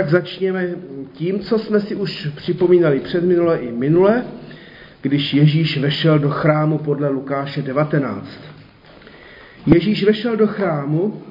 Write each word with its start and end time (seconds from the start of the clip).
Tak 0.00 0.10
začněme 0.10 0.68
tím, 1.12 1.40
co 1.40 1.58
jsme 1.58 1.80
si 1.80 1.94
už 1.94 2.28
připomínali 2.36 3.00
před 3.00 3.24
minule 3.24 3.58
i 3.58 3.72
minule, 3.72 4.24
když 5.02 5.34
Ježíš 5.34 5.78
vešel 5.78 6.18
do 6.18 6.30
chrámu 6.30 6.78
podle 6.78 7.08
Lukáše 7.08 7.62
19. 7.62 8.26
Ježíš 9.66 10.04
vešel 10.04 10.36
do 10.36 10.46
chrámu, 10.46 11.22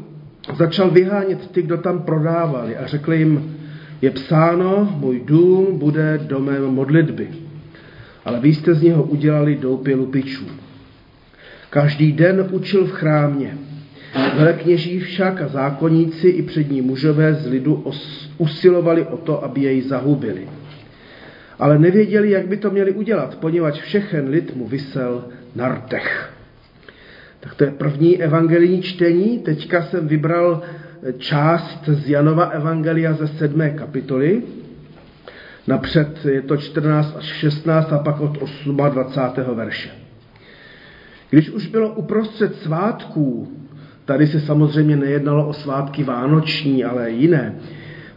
začal 0.56 0.90
vyhánět 0.90 1.52
ty, 1.52 1.62
kdo 1.62 1.78
tam 1.78 2.02
prodávali 2.02 2.78
a 2.78 2.88
řekl 2.88 3.14
jim, 3.14 3.58
je 4.02 4.12
psáno, 4.12 4.98
můj 5.00 5.22
dům 5.26 5.80
bude 5.80 6.20
domem 6.24 6.64
modlitby, 6.64 7.28
ale 8.26 8.40
vy 8.40 8.54
jste 8.54 8.74
z 8.74 8.82
něho 8.82 9.04
udělali 9.04 9.56
doupě 9.56 9.96
lupičů. 9.96 10.46
Každý 11.70 12.12
den 12.12 12.48
učil 12.52 12.86
v 12.86 12.92
chrámě. 12.92 13.58
Velekněží 14.16 15.00
však 15.00 15.42
a 15.42 15.48
zákonníci 15.48 16.28
i 16.28 16.42
přední 16.42 16.82
mužové 16.82 17.34
z 17.34 17.48
lidu 17.48 17.86
usilovali 18.38 19.06
o 19.06 19.18
to, 19.18 19.44
aby 19.44 19.62
jej 19.62 19.82
zahubili. 19.82 20.50
Ale 21.60 21.80
nevěděli, 21.80 22.32
jak 22.32 22.48
by 22.48 22.58
to 22.58 22.70
měli 22.70 22.92
udělat, 22.92 23.36
poněvadž 23.36 23.82
všechen 23.82 24.30
lid 24.30 24.56
mu 24.56 24.68
vysel 24.68 25.26
na 25.56 25.68
rtech. 25.68 26.34
Tak 27.40 27.56
to 27.56 27.64
je 27.64 27.72
první 27.72 28.22
evangelijní 28.22 28.82
čtení. 28.82 29.40
Teďka 29.40 29.84
jsem 29.84 30.08
vybral 30.08 30.62
část 31.18 31.84
z 31.88 32.10
Janova 32.10 32.44
evangelia 32.44 33.14
ze 33.14 33.28
sedmé 33.28 33.70
kapitoly. 33.70 34.44
Napřed 35.68 36.26
je 36.26 36.42
to 36.42 36.58
14 36.58 37.16
až 37.18 37.26
16 37.26 37.94
a 37.94 38.00
pak 38.00 38.20
od 38.20 38.40
28. 38.66 39.56
verše. 39.56 39.90
Když 41.30 41.50
už 41.50 41.68
bylo 41.68 41.90
uprostřed 41.90 42.56
svátků, 42.56 43.52
tady 44.06 44.28
se 44.28 44.40
samozřejmě 44.40 44.96
nejednalo 44.96 45.48
o 45.48 45.54
svátky 45.54 46.04
vánoční, 46.04 46.84
ale 46.84 47.12
jiné, 47.12 47.56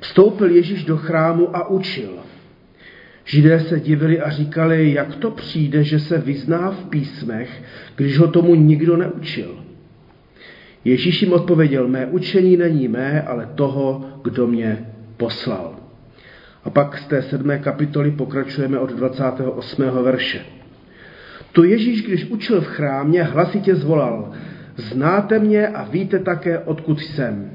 vstoupil 0.00 0.50
Ježíš 0.50 0.84
do 0.84 0.96
chrámu 0.96 1.56
a 1.56 1.68
učil. 1.68 2.10
Židé 3.24 3.60
se 3.60 3.80
divili 3.80 4.20
a 4.20 4.30
říkali, 4.30 4.92
jak 4.92 5.16
to 5.16 5.30
přijde, 5.30 5.84
že 5.84 5.98
se 5.98 6.18
vyzná 6.18 6.70
v 6.70 6.84
písmech, 6.84 7.62
když 7.96 8.18
ho 8.18 8.28
tomu 8.28 8.54
nikdo 8.54 8.96
neučil. 8.96 9.64
Ježíš 10.84 11.22
jim 11.22 11.32
odpověděl, 11.32 11.88
mé 11.88 12.06
učení 12.06 12.56
není 12.56 12.88
mé, 12.88 13.22
ale 13.22 13.48
toho, 13.54 14.04
kdo 14.24 14.46
mě 14.46 14.86
poslal. 15.16 15.76
A 16.64 16.70
pak 16.70 16.98
z 16.98 17.06
té 17.06 17.22
sedmé 17.22 17.58
kapitoly 17.58 18.10
pokračujeme 18.10 18.78
od 18.78 18.92
28. 18.92 19.82
verše. 20.02 20.40
Tu 21.52 21.64
Ježíš, 21.64 22.02
když 22.02 22.24
učil 22.24 22.60
v 22.60 22.66
chrámě, 22.66 23.22
hlasitě 23.22 23.74
zvolal, 23.74 24.32
znáte 24.78 25.38
mě 25.38 25.68
a 25.68 25.84
víte 25.84 26.18
také, 26.18 26.58
odkud 26.58 27.00
jsem. 27.00 27.50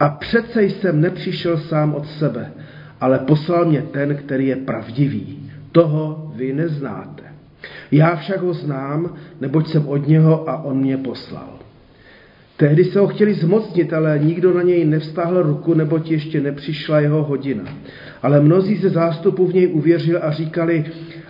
A 0.00 0.08
přece 0.08 0.62
jsem 0.62 1.00
nepřišel 1.00 1.58
sám 1.58 1.94
od 1.94 2.06
sebe, 2.06 2.52
ale 3.00 3.18
poslal 3.18 3.64
mě 3.64 3.82
ten, 3.82 4.16
který 4.16 4.46
je 4.46 4.56
pravdivý. 4.56 5.50
Toho 5.72 6.32
vy 6.36 6.52
neznáte. 6.52 7.22
Já 7.90 8.16
však 8.16 8.40
ho 8.40 8.54
znám, 8.54 9.14
neboť 9.40 9.68
jsem 9.68 9.88
od 9.88 10.08
něho 10.08 10.50
a 10.50 10.64
on 10.64 10.78
mě 10.78 10.96
poslal. 10.96 11.58
Tehdy 12.56 12.84
se 12.84 13.00
ho 13.00 13.06
chtěli 13.06 13.34
zmocnit, 13.34 13.92
ale 13.92 14.18
nikdo 14.22 14.54
na 14.54 14.62
něj 14.62 14.84
nevstáhl 14.84 15.42
ruku, 15.42 15.74
neboť 15.74 16.10
ještě 16.10 16.40
nepřišla 16.40 17.00
jeho 17.00 17.24
hodina. 17.24 17.64
Ale 18.22 18.40
mnozí 18.40 18.76
ze 18.76 18.88
zástupu 18.88 19.46
v 19.46 19.54
něj 19.54 19.68
uvěřili 19.72 20.18
a 20.18 20.30
říkali, 20.30 20.84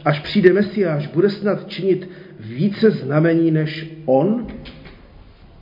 až 0.05 0.21
přijde 0.21 0.53
Mesiáš, 0.53 1.07
bude 1.07 1.31
snad 1.31 1.69
činit 1.69 2.11
více 2.41 2.91
znamení 2.91 3.51
než 3.51 3.91
on? 4.05 4.47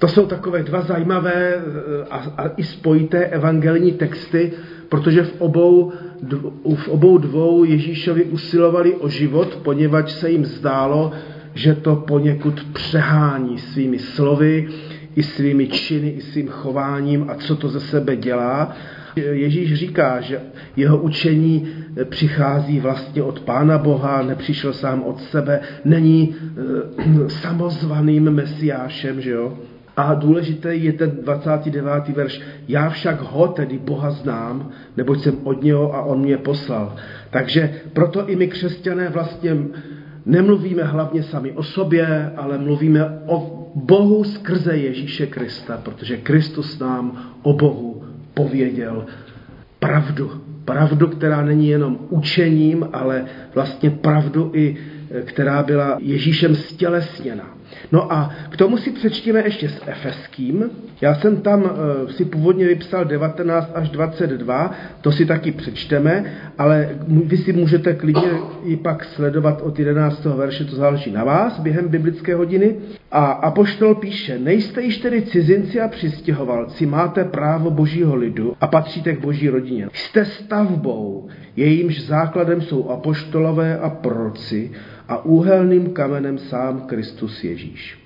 To 0.04 0.08
jsou 0.08 0.26
takové 0.26 0.62
dva 0.62 0.80
zajímavé 0.80 1.54
eh, 1.54 1.60
a, 2.10 2.16
a 2.36 2.48
i 2.56 2.64
spojité 2.64 3.26
evangelní 3.26 3.92
texty, 3.92 4.52
protože 4.88 5.22
v 5.22 5.34
obou, 5.38 5.92
v 6.76 6.88
obou 6.88 7.18
dvou 7.18 7.64
Ježíšovi 7.64 8.24
usilovali 8.24 8.94
o 8.94 9.08
život, 9.08 9.58
poněvadž 9.62 10.12
se 10.12 10.30
jim 10.30 10.44
zdálo, 10.44 11.12
že 11.54 11.74
to 11.74 11.96
poněkud 11.96 12.66
přehání 12.72 13.58
svými 13.58 13.98
slovy, 13.98 14.68
i 15.16 15.22
svými 15.22 15.66
činy, 15.68 16.08
i 16.08 16.20
svým 16.20 16.48
chováním 16.48 17.30
a 17.30 17.34
co 17.34 17.56
to 17.56 17.68
ze 17.68 17.80
sebe 17.80 18.16
dělá. 18.16 18.76
Ježíš 19.16 19.74
říká, 19.74 20.20
že 20.20 20.40
jeho 20.76 20.98
učení 20.98 21.68
přichází 22.04 22.80
vlastně 22.80 23.22
od 23.22 23.40
Pána 23.40 23.78
Boha, 23.78 24.22
nepřišel 24.22 24.72
sám 24.72 25.02
od 25.02 25.20
sebe, 25.20 25.60
není 25.84 26.36
e, 27.26 27.28
samozvaným 27.40 28.30
mesiášem, 28.30 29.20
že 29.20 29.30
jo? 29.30 29.58
A 29.96 30.14
důležité 30.14 30.74
je 30.74 30.92
ten 30.92 31.10
29. 31.10 32.08
verš. 32.08 32.40
Já 32.68 32.90
však 32.90 33.20
ho, 33.20 33.48
tedy 33.48 33.78
Boha 33.78 34.10
znám, 34.10 34.70
neboť 34.96 35.20
jsem 35.20 35.34
od 35.44 35.62
něho 35.62 35.94
a 35.94 36.02
on 36.02 36.20
mě 36.20 36.36
poslal. 36.36 36.96
Takže 37.30 37.74
proto 37.92 38.28
i 38.28 38.36
my 38.36 38.46
křesťané 38.48 39.08
vlastně 39.08 39.56
nemluvíme 40.26 40.82
hlavně 40.82 41.22
sami 41.22 41.52
o 41.52 41.62
sobě, 41.62 42.32
ale 42.36 42.58
mluvíme 42.58 43.18
o 43.26 43.70
Bohu 43.74 44.24
skrze 44.24 44.76
Ježíše 44.76 45.26
Krista, 45.26 45.76
protože 45.76 46.16
Kristus 46.16 46.78
nám 46.78 47.34
o 47.42 47.52
Bohu 47.52 48.02
pověděl 48.34 49.06
pravdu. 49.78 50.30
Pravdu, 50.64 51.08
která 51.08 51.42
není 51.42 51.68
jenom 51.68 51.98
učením, 52.10 52.88
ale 52.92 53.24
vlastně 53.54 53.90
pravdu 53.90 54.50
i 54.54 54.76
která 55.24 55.62
byla 55.62 55.98
Ježíšem 56.00 56.54
stělesněna. 56.54 57.54
No 57.92 58.12
a 58.12 58.30
k 58.50 58.56
tomu 58.56 58.76
si 58.76 58.90
přečtíme 58.90 59.42
ještě 59.44 59.68
s 59.68 59.82
Efeským. 59.86 60.70
Já 61.00 61.14
jsem 61.14 61.36
tam 61.36 61.64
eh, 61.64 62.12
si 62.12 62.24
původně 62.24 62.66
vypsal 62.66 63.04
19 63.04 63.70
až 63.74 63.90
22, 63.90 64.70
to 65.00 65.12
si 65.12 65.26
taky 65.26 65.52
přečteme, 65.52 66.24
ale 66.58 66.88
vy 67.08 67.36
si 67.36 67.52
můžete 67.52 67.94
klidně 67.94 68.30
i 68.64 68.76
pak 68.76 69.04
sledovat 69.04 69.62
od 69.62 69.78
11. 69.78 70.24
verše, 70.24 70.64
to 70.64 70.76
záleží 70.76 71.10
na 71.10 71.24
vás 71.24 71.60
během 71.60 71.88
biblické 71.88 72.34
hodiny. 72.34 72.76
A 73.10 73.24
Apoštol 73.24 73.94
píše, 73.94 74.38
nejste 74.38 74.82
již 74.82 74.98
tedy 74.98 75.22
cizinci 75.22 75.80
a 75.80 75.88
přistěhovalci, 75.88 76.86
máte 76.86 77.24
právo 77.24 77.70
božího 77.70 78.16
lidu 78.16 78.56
a 78.60 78.66
patříte 78.66 79.12
k 79.12 79.20
boží 79.20 79.48
rodině. 79.48 79.88
Jste 79.92 80.24
stavbou, 80.24 81.28
jejímž 81.56 82.06
základem 82.06 82.60
jsou 82.60 82.88
apoštolové 82.88 83.78
a 83.78 83.90
proroci, 83.90 84.70
a 85.08 85.24
úhelným 85.24 85.92
kamenem 85.92 86.38
sám 86.38 86.80
Kristus 86.80 87.44
Ježíš. 87.44 87.98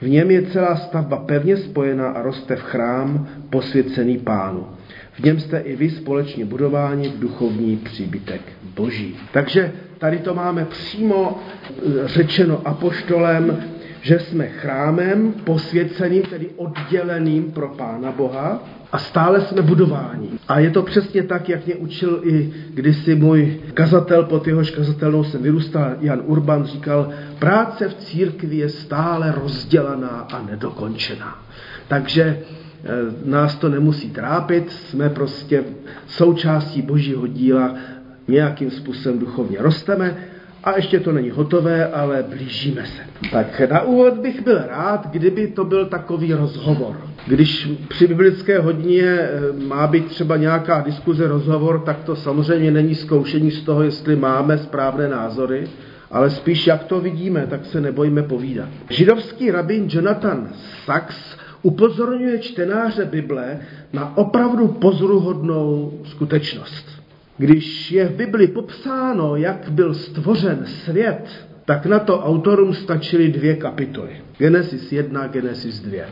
V 0.00 0.08
něm 0.08 0.30
je 0.30 0.42
celá 0.42 0.76
stavba 0.76 1.16
pevně 1.16 1.56
spojená 1.56 2.08
a 2.10 2.22
roste 2.22 2.56
v 2.56 2.62
chrám 2.62 3.28
posvěcený 3.50 4.18
pánu. 4.18 4.66
V 5.12 5.20
něm 5.24 5.40
jste 5.40 5.58
i 5.58 5.76
vy 5.76 5.90
společně 5.90 6.44
budováni 6.44 7.08
v 7.08 7.18
duchovní 7.18 7.76
příbytek 7.76 8.40
Boží. 8.76 9.16
Takže 9.32 9.72
tady 9.98 10.18
to 10.18 10.34
máme 10.34 10.64
přímo 10.64 11.38
e, 11.38 12.08
řečeno 12.08 12.62
apoštolem, 12.64 13.62
že 14.00 14.18
jsme 14.18 14.46
chrámem 14.46 15.32
posvěceným, 15.32 16.22
tedy 16.22 16.48
odděleným 16.56 17.52
pro 17.52 17.68
Pána 17.68 18.12
Boha, 18.12 18.62
a 18.92 18.98
stále 18.98 19.40
jsme 19.40 19.62
budováni. 19.62 20.28
A 20.48 20.58
je 20.58 20.70
to 20.70 20.82
přesně 20.82 21.22
tak, 21.22 21.48
jak 21.48 21.66
mě 21.66 21.74
učil 21.74 22.20
i 22.24 22.52
kdysi 22.74 23.14
můj 23.14 23.60
kazatel, 23.74 24.24
pod 24.24 24.46
jehož 24.46 24.70
kazatelnou 24.70 25.24
jsem 25.24 25.42
vyrůstal, 25.42 25.96
Jan 26.00 26.22
Urban, 26.24 26.64
říkal, 26.64 27.10
práce 27.38 27.88
v 27.88 27.94
církvi 27.94 28.56
je 28.56 28.68
stále 28.68 29.34
rozdělaná 29.42 30.08
a 30.08 30.42
nedokončená. 30.42 31.38
Takže 31.88 32.22
e, 32.22 32.38
nás 33.24 33.54
to 33.54 33.68
nemusí 33.68 34.10
trápit, 34.10 34.72
jsme 34.72 35.08
prostě 35.08 35.64
součástí 36.06 36.82
božího 36.82 37.26
díla, 37.26 37.74
nějakým 38.28 38.70
způsobem 38.70 39.18
duchovně 39.18 39.56
rosteme 39.60 40.16
a 40.64 40.76
ještě 40.76 41.00
to 41.00 41.12
není 41.12 41.30
hotové, 41.30 41.86
ale 41.86 42.24
blížíme 42.28 42.86
se. 42.86 43.30
Tak 43.30 43.60
na 43.70 43.82
úvod 43.82 44.18
bych 44.18 44.44
byl 44.44 44.58
rád, 44.58 45.06
kdyby 45.10 45.46
to 45.48 45.64
byl 45.64 45.86
takový 45.86 46.34
rozhovor. 46.34 47.00
Když 47.26 47.70
při 47.88 48.06
biblické 48.06 48.58
hodině 48.58 49.04
eh, 49.04 49.30
má 49.66 49.86
být 49.86 50.06
třeba 50.06 50.36
nějaká 50.36 50.80
diskuze, 50.80 51.28
rozhovor, 51.28 51.80
tak 51.80 52.04
to 52.04 52.16
samozřejmě 52.16 52.70
není 52.70 52.94
zkoušení 52.94 53.50
z 53.50 53.62
toho, 53.62 53.82
jestli 53.82 54.16
máme 54.16 54.58
správné 54.58 55.08
názory, 55.08 55.68
ale 56.10 56.30
spíš 56.30 56.66
jak 56.66 56.84
to 56.84 57.00
vidíme, 57.00 57.46
tak 57.50 57.66
se 57.66 57.80
nebojíme 57.80 58.22
povídat. 58.22 58.68
Židovský 58.90 59.50
rabin 59.50 59.88
Jonathan 59.88 60.48
Sachs 60.84 61.36
upozorňuje 61.62 62.38
čtenáře 62.38 63.04
Bible 63.04 63.58
na 63.92 64.16
opravdu 64.16 64.68
pozoruhodnou 64.68 65.92
skutečnost. 66.04 66.99
Když 67.40 67.92
je 67.92 68.08
v 68.08 68.16
Bibli 68.16 68.46
popsáno, 68.46 69.36
jak 69.36 69.68
byl 69.70 69.94
stvořen 69.94 70.66
svět, 70.66 71.28
tak 71.64 71.86
na 71.86 71.98
to 71.98 72.20
autorům 72.20 72.74
stačily 72.74 73.28
dvě 73.28 73.56
kapitoly. 73.56 74.10
Genesis 74.38 74.92
1, 74.92 75.26
Genesis 75.26 75.80
2. 75.80 76.04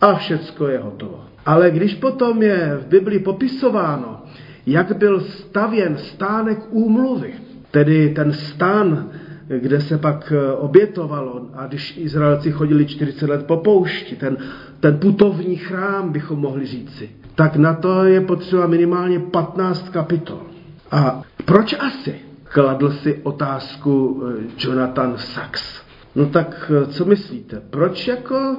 A 0.00 0.14
všecko 0.14 0.68
je 0.68 0.78
hotovo. 0.78 1.24
Ale 1.46 1.70
když 1.70 1.94
potom 1.94 2.42
je 2.42 2.78
v 2.82 2.86
Bibli 2.86 3.18
popisováno, 3.18 4.22
jak 4.66 4.96
byl 4.96 5.20
stavěn 5.20 5.96
stánek 5.96 6.58
úmluvy, 6.70 7.32
tedy 7.70 8.08
ten 8.14 8.32
stán 8.32 9.10
kde 9.48 9.80
se 9.80 9.98
pak 9.98 10.32
eh, 10.36 10.52
obětovalo. 10.52 11.46
A 11.54 11.66
když 11.66 11.96
Izraelci 11.96 12.52
chodili 12.52 12.86
40 12.86 13.30
let 13.30 13.46
po 13.46 13.56
poušti, 13.56 14.16
ten, 14.16 14.36
ten 14.80 14.98
putovní 14.98 15.56
chrám, 15.56 16.12
bychom 16.12 16.38
mohli 16.38 16.66
říci, 16.66 17.10
tak 17.34 17.56
na 17.56 17.74
to 17.74 18.04
je 18.04 18.20
potřeba 18.20 18.66
minimálně 18.66 19.20
15 19.20 19.88
kapitol. 19.88 20.57
A 20.90 21.22
proč 21.44 21.74
asi? 21.78 22.20
Kladl 22.44 22.90
si 22.90 23.20
otázku 23.22 24.22
eh, 24.22 24.44
Jonathan 24.58 25.18
Sachs. 25.18 25.82
No 26.14 26.26
tak 26.26 26.70
eh, 26.74 26.86
co 26.86 27.04
myslíte? 27.04 27.62
Proč 27.70 28.08
jako 28.08 28.56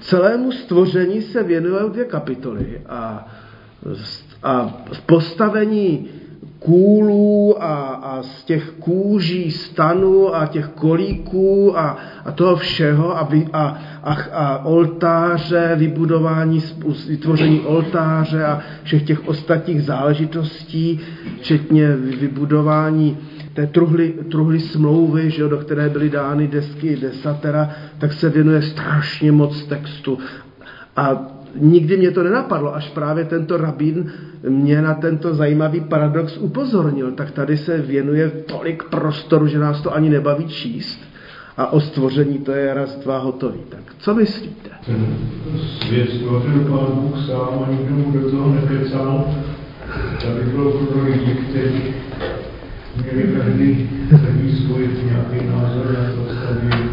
celému 0.00 0.52
stvoření 0.52 1.22
se 1.22 1.42
věnují 1.42 1.90
dvě 1.90 2.04
kapitoly 2.04 2.82
a, 2.88 3.28
a 4.42 4.84
postavení 5.06 6.08
kůlů 6.64 7.62
a, 7.62 7.74
a 7.84 8.22
z 8.22 8.44
těch 8.44 8.70
kůží 8.70 9.50
stanu 9.50 10.36
a 10.36 10.46
těch 10.46 10.68
kolíků 10.68 11.78
a, 11.78 11.98
a 12.24 12.32
toho 12.32 12.56
všeho 12.56 13.18
a, 13.18 13.24
vy, 13.24 13.46
a, 13.52 13.78
a, 14.02 14.12
a 14.32 14.64
oltáře, 14.64 15.72
vybudování, 15.76 16.62
vytvoření 17.08 17.60
oltáře 17.60 18.44
a 18.44 18.60
všech 18.82 19.02
těch 19.02 19.28
ostatních 19.28 19.82
záležitostí, 19.82 21.00
včetně 21.40 21.96
vybudování 21.96 23.18
té 23.54 23.66
truhly, 23.66 24.14
truhly 24.30 24.60
smlouvy, 24.60 25.30
že 25.30 25.42
jo, 25.42 25.48
do 25.48 25.58
které 25.58 25.88
byly 25.88 26.10
dány 26.10 26.48
desky 26.48 26.96
desatera, 26.96 27.70
tak 27.98 28.12
se 28.12 28.28
věnuje 28.28 28.62
strašně 28.62 29.32
moc 29.32 29.64
textu. 29.64 30.18
A 30.96 31.26
nikdy 31.56 31.96
mě 31.96 32.10
to 32.10 32.22
nenapadlo, 32.22 32.74
až 32.74 32.88
právě 32.88 33.24
tento 33.24 33.56
rabín 33.56 34.12
mě 34.48 34.82
na 34.82 34.94
tento 34.94 35.34
zajímavý 35.34 35.80
paradox 35.80 36.36
upozornil. 36.36 37.12
Tak 37.12 37.30
tady 37.30 37.56
se 37.56 37.78
věnuje 37.78 38.30
tolik 38.30 38.82
prostoru, 38.82 39.46
že 39.46 39.58
nás 39.58 39.80
to 39.80 39.94
ani 39.94 40.10
nebaví 40.10 40.48
číst. 40.48 41.00
A 41.56 41.72
o 41.72 41.80
stvoření 41.80 42.38
to 42.38 42.52
je 42.52 42.74
raz, 42.74 42.96
dva 42.96 43.18
hotový. 43.18 43.60
Tak 43.68 43.80
co 43.98 44.14
myslíte? 44.14 44.70
Ten 44.86 45.16
svět 45.80 46.10
stvořil 46.10 46.60
pán 46.70 46.86
Bůh 46.94 47.26
sám 47.26 47.64
a 47.66 47.70
nikdo 47.70 47.94
mu 47.94 48.12
do 48.12 48.30
toho 48.30 48.54
nekecal. 48.54 49.34
Tady 50.22 50.50
bylo 50.50 50.70
pro 50.70 51.04
lidi, 51.04 51.34
kteří 51.34 51.82
měli 53.02 53.22
každý, 53.38 53.88
každý 54.10 54.56
svůj 54.56 54.88
nějaký 55.04 55.46
názor 55.46 55.86
na 55.86 56.24
to 56.24 56.34
staví. 56.34 56.90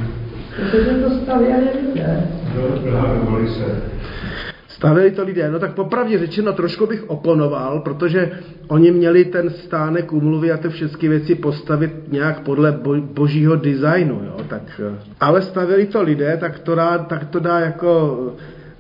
Protože 0.56 0.92
to 0.92 1.10
stavěli 1.24 1.68
lidé. 1.88 2.28
Dohadovali 2.84 3.48
se. 3.48 3.82
Stavili 4.82 5.12
to 5.12 5.24
lidé. 5.24 5.52
No 5.52 5.60
tak 5.60 5.74
popravdě 5.74 6.20
řečeno, 6.20 6.54
trošku 6.54 6.88
bych 6.88 7.10
oponoval, 7.10 7.80
protože 7.80 8.32
oni 8.68 8.92
měli 8.92 9.26
ten 9.26 9.50
stánek 9.50 10.14
umluvy 10.14 10.52
a 10.52 10.58
ty 10.58 10.70
všechny 10.70 11.10
věci 11.10 11.36
postavit 11.36 12.12
nějak 12.12 12.40
podle 12.40 12.72
božího 13.00 13.56
designu. 13.56 14.22
Jo? 14.26 14.44
Tak, 14.48 14.82
eh, 14.88 14.96
ale 15.20 15.42
stavili 15.42 15.86
to 15.86 16.02
lidé, 16.02 16.38
tak 16.38 16.60
to, 16.60 16.76
dá, 16.76 16.98
tak 16.98 17.26
to 17.26 17.40
dá 17.40 17.60
jako 17.60 18.20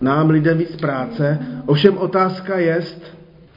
nám 0.01 0.29
lidem 0.29 0.57
víc 0.57 0.75
práce. 0.75 1.39
Ovšem 1.65 1.97
otázka 1.97 2.57
je, 2.57 2.81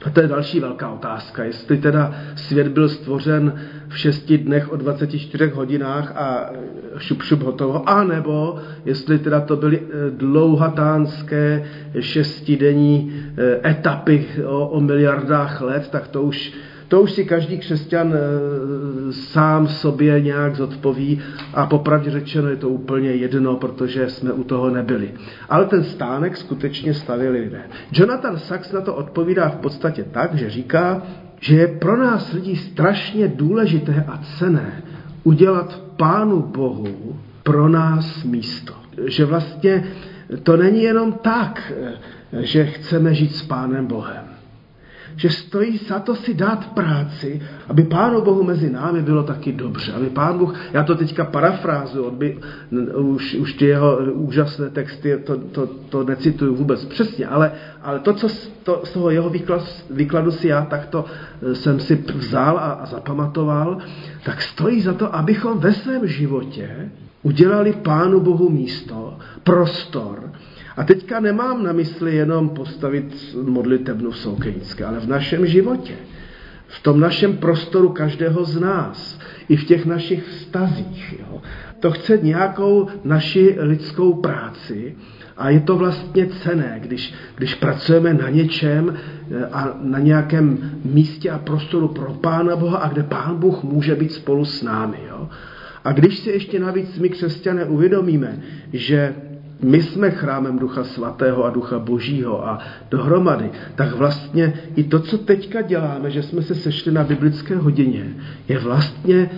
a 0.05 0.09
to 0.09 0.21
je 0.21 0.27
další 0.27 0.59
velká 0.59 0.89
otázka, 0.89 1.43
jestli 1.43 1.77
teda 1.77 2.13
svět 2.35 2.67
byl 2.67 2.89
stvořen 2.89 3.53
v 3.87 3.99
šesti 3.99 4.37
dnech 4.37 4.71
o 4.71 4.75
24 4.75 5.47
hodinách 5.47 6.13
a 6.15 6.49
šup, 6.97 7.23
šup 7.23 7.41
hotovo, 7.41 7.89
anebo 7.89 8.59
jestli 8.85 9.19
teda 9.19 9.41
to 9.41 9.55
byly 9.55 9.79
eh, 9.79 10.11
dlouhatánské 10.11 11.65
šestidenní 11.99 13.23
eh, 13.37 13.69
etapy 13.69 14.25
o, 14.45 14.67
o 14.67 14.81
miliardách 14.81 15.61
let, 15.61 15.89
tak 15.91 16.07
to 16.07 16.21
už 16.21 16.53
to 16.95 17.01
už 17.01 17.11
si 17.11 17.25
každý 17.25 17.57
křesťan 17.57 18.13
eh, 18.13 19.13
sám 19.13 19.67
sobě 19.67 20.21
nějak 20.21 20.55
zodpoví 20.55 21.19
a 21.53 21.65
popravdě 21.65 22.11
řečeno 22.11 22.49
je 22.49 22.55
to 22.55 22.69
úplně 22.69 23.09
jedno, 23.11 23.55
protože 23.55 24.09
jsme 24.09 24.31
u 24.31 24.43
toho 24.43 24.69
nebyli. 24.69 25.11
Ale 25.49 25.65
ten 25.65 25.83
stánek 25.83 26.37
skutečně 26.37 26.93
stavili 26.93 27.39
lidé. 27.39 27.61
Jonathan 27.91 28.37
Sachs 28.37 28.71
na 28.71 28.81
to 28.81 28.95
odpovídá 28.95 29.49
v 29.49 29.55
podstatě 29.55 30.05
tak, 30.11 30.35
že 30.35 30.49
říká, 30.49 31.01
že 31.39 31.55
je 31.55 31.67
pro 31.67 31.97
nás 31.97 32.33
lidí 32.33 32.55
strašně 32.55 33.27
důležité 33.27 34.05
a 34.07 34.21
cené 34.37 34.83
udělat 35.23 35.81
Pánu 35.97 36.41
Bohu 36.41 37.19
pro 37.43 37.69
nás 37.69 38.23
místo. 38.23 38.73
Že 39.05 39.25
vlastně 39.25 39.83
to 40.43 40.57
není 40.57 40.83
jenom 40.83 41.13
tak, 41.13 41.73
eh, 41.75 41.93
že 42.45 42.65
chceme 42.65 43.13
žít 43.13 43.35
s 43.35 43.41
Pánem 43.41 43.87
Bohem 43.87 44.34
že 45.15 45.29
stojí 45.29 45.77
za 45.77 45.99
to 45.99 46.15
si 46.15 46.33
dát 46.33 46.65
práci, 46.73 47.41
aby 47.67 47.83
Pánu 47.83 48.21
Bohu 48.21 48.43
mezi 48.43 48.69
námi 48.69 49.01
bylo 49.01 49.23
taky 49.23 49.51
dobře. 49.51 49.91
Aby 49.93 50.09
Pán 50.09 50.37
Bůh, 50.37 50.55
já 50.73 50.83
to 50.83 50.95
teďka 50.95 51.25
parafrázu, 51.25 52.11
by, 52.11 52.37
už, 52.95 53.33
už 53.33 53.53
ty 53.53 53.65
jeho 53.65 53.97
úžasné 53.97 54.69
texty, 54.69 55.17
to, 55.23 55.37
to, 55.37 55.67
to 55.89 56.03
necituju 56.03 56.55
vůbec 56.55 56.85
přesně, 56.85 57.27
ale, 57.27 57.51
ale 57.81 57.99
to, 57.99 58.13
co 58.13 58.27
to, 58.63 58.81
z 58.83 58.91
toho 58.91 59.09
jeho 59.09 59.29
výklad, 59.29 59.83
výkladu 59.89 60.31
si 60.31 60.47
já 60.47 60.65
takto 60.65 61.05
eh, 61.41 61.55
jsem 61.55 61.79
si 61.79 61.95
vzal 62.15 62.57
a, 62.57 62.61
a 62.61 62.85
zapamatoval, 62.85 63.77
tak 64.23 64.41
stojí 64.41 64.81
za 64.81 64.93
to, 64.93 65.15
abychom 65.15 65.59
ve 65.59 65.73
svém 65.73 66.07
životě 66.07 66.91
udělali 67.23 67.73
Pánu 67.73 68.19
Bohu 68.19 68.49
místo, 68.49 69.17
prostor, 69.43 70.31
a 70.77 70.83
teďka 70.83 71.19
nemám 71.19 71.63
na 71.63 71.73
mysli 71.73 72.15
jenom 72.15 72.49
postavit 72.49 73.35
modlitebnu 73.41 74.11
v 74.11 74.17
Soukenické, 74.17 74.85
ale 74.85 74.99
v 74.99 75.07
našem 75.07 75.45
životě, 75.45 75.93
v 76.67 76.83
tom 76.83 76.99
našem 76.99 77.37
prostoru 77.37 77.89
každého 77.89 78.45
z 78.45 78.59
nás, 78.59 79.19
i 79.49 79.55
v 79.55 79.65
těch 79.65 79.85
našich 79.85 80.23
vztazích. 80.23 81.15
Jo. 81.19 81.41
To 81.79 81.91
chce 81.91 82.17
nějakou 82.17 82.87
naši 83.03 83.55
lidskou 83.59 84.13
práci 84.13 84.95
a 85.37 85.49
je 85.49 85.59
to 85.59 85.75
vlastně 85.75 86.27
cené, 86.27 86.79
když, 86.83 87.13
když 87.35 87.55
pracujeme 87.55 88.13
na 88.13 88.29
něčem 88.29 88.93
eh, 88.95 89.45
a 89.45 89.77
na 89.81 89.99
nějakém 89.99 90.71
místě 90.85 91.29
a 91.29 91.39
prostoru 91.39 91.87
pro 91.87 92.13
Pána 92.13 92.55
Boha 92.55 92.77
a 92.77 92.89
kde 92.89 93.03
Pán 93.03 93.35
Bůh 93.37 93.63
může 93.63 93.95
být 93.95 94.11
spolu 94.11 94.45
s 94.45 94.63
námi. 94.63 94.97
Jo. 95.09 95.29
A 95.83 95.91
když 95.91 96.19
si 96.19 96.29
ještě 96.29 96.59
navíc 96.59 96.99
my 96.99 97.09
křesťané 97.09 97.65
uvědomíme, 97.65 98.39
že 98.73 99.15
my 99.63 99.83
jsme 99.83 100.11
chrámem 100.11 100.59
Ducha 100.59 100.83
Svatého 100.83 101.45
a 101.45 101.49
Ducha 101.49 101.79
Božího 101.79 102.47
a 102.47 102.59
dohromady, 102.89 103.49
tak 103.75 103.95
vlastně 103.95 104.53
i 104.75 104.83
to, 104.83 104.99
co 104.99 105.17
teďka 105.17 105.61
děláme, 105.61 106.11
že 106.11 106.23
jsme 106.23 106.41
se 106.41 106.55
sešli 106.55 106.91
na 106.91 107.03
biblické 107.03 107.55
hodině, 107.55 108.15
je 108.47 108.59
vlastně 108.59 109.29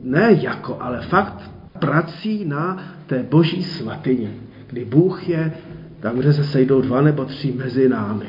ne 0.00 0.38
jako, 0.40 0.76
ale 0.80 1.00
fakt 1.00 1.50
prací 1.78 2.44
na 2.44 2.82
té 3.06 3.22
boží 3.22 3.62
svatyni, 3.62 4.30
kdy 4.66 4.84
Bůh 4.84 5.28
je 5.28 5.52
tam, 6.00 6.16
kde 6.16 6.32
se 6.32 6.44
sejdou 6.44 6.80
dva 6.80 7.00
nebo 7.00 7.24
tři 7.24 7.52
mezi 7.52 7.88
námi. 7.88 8.28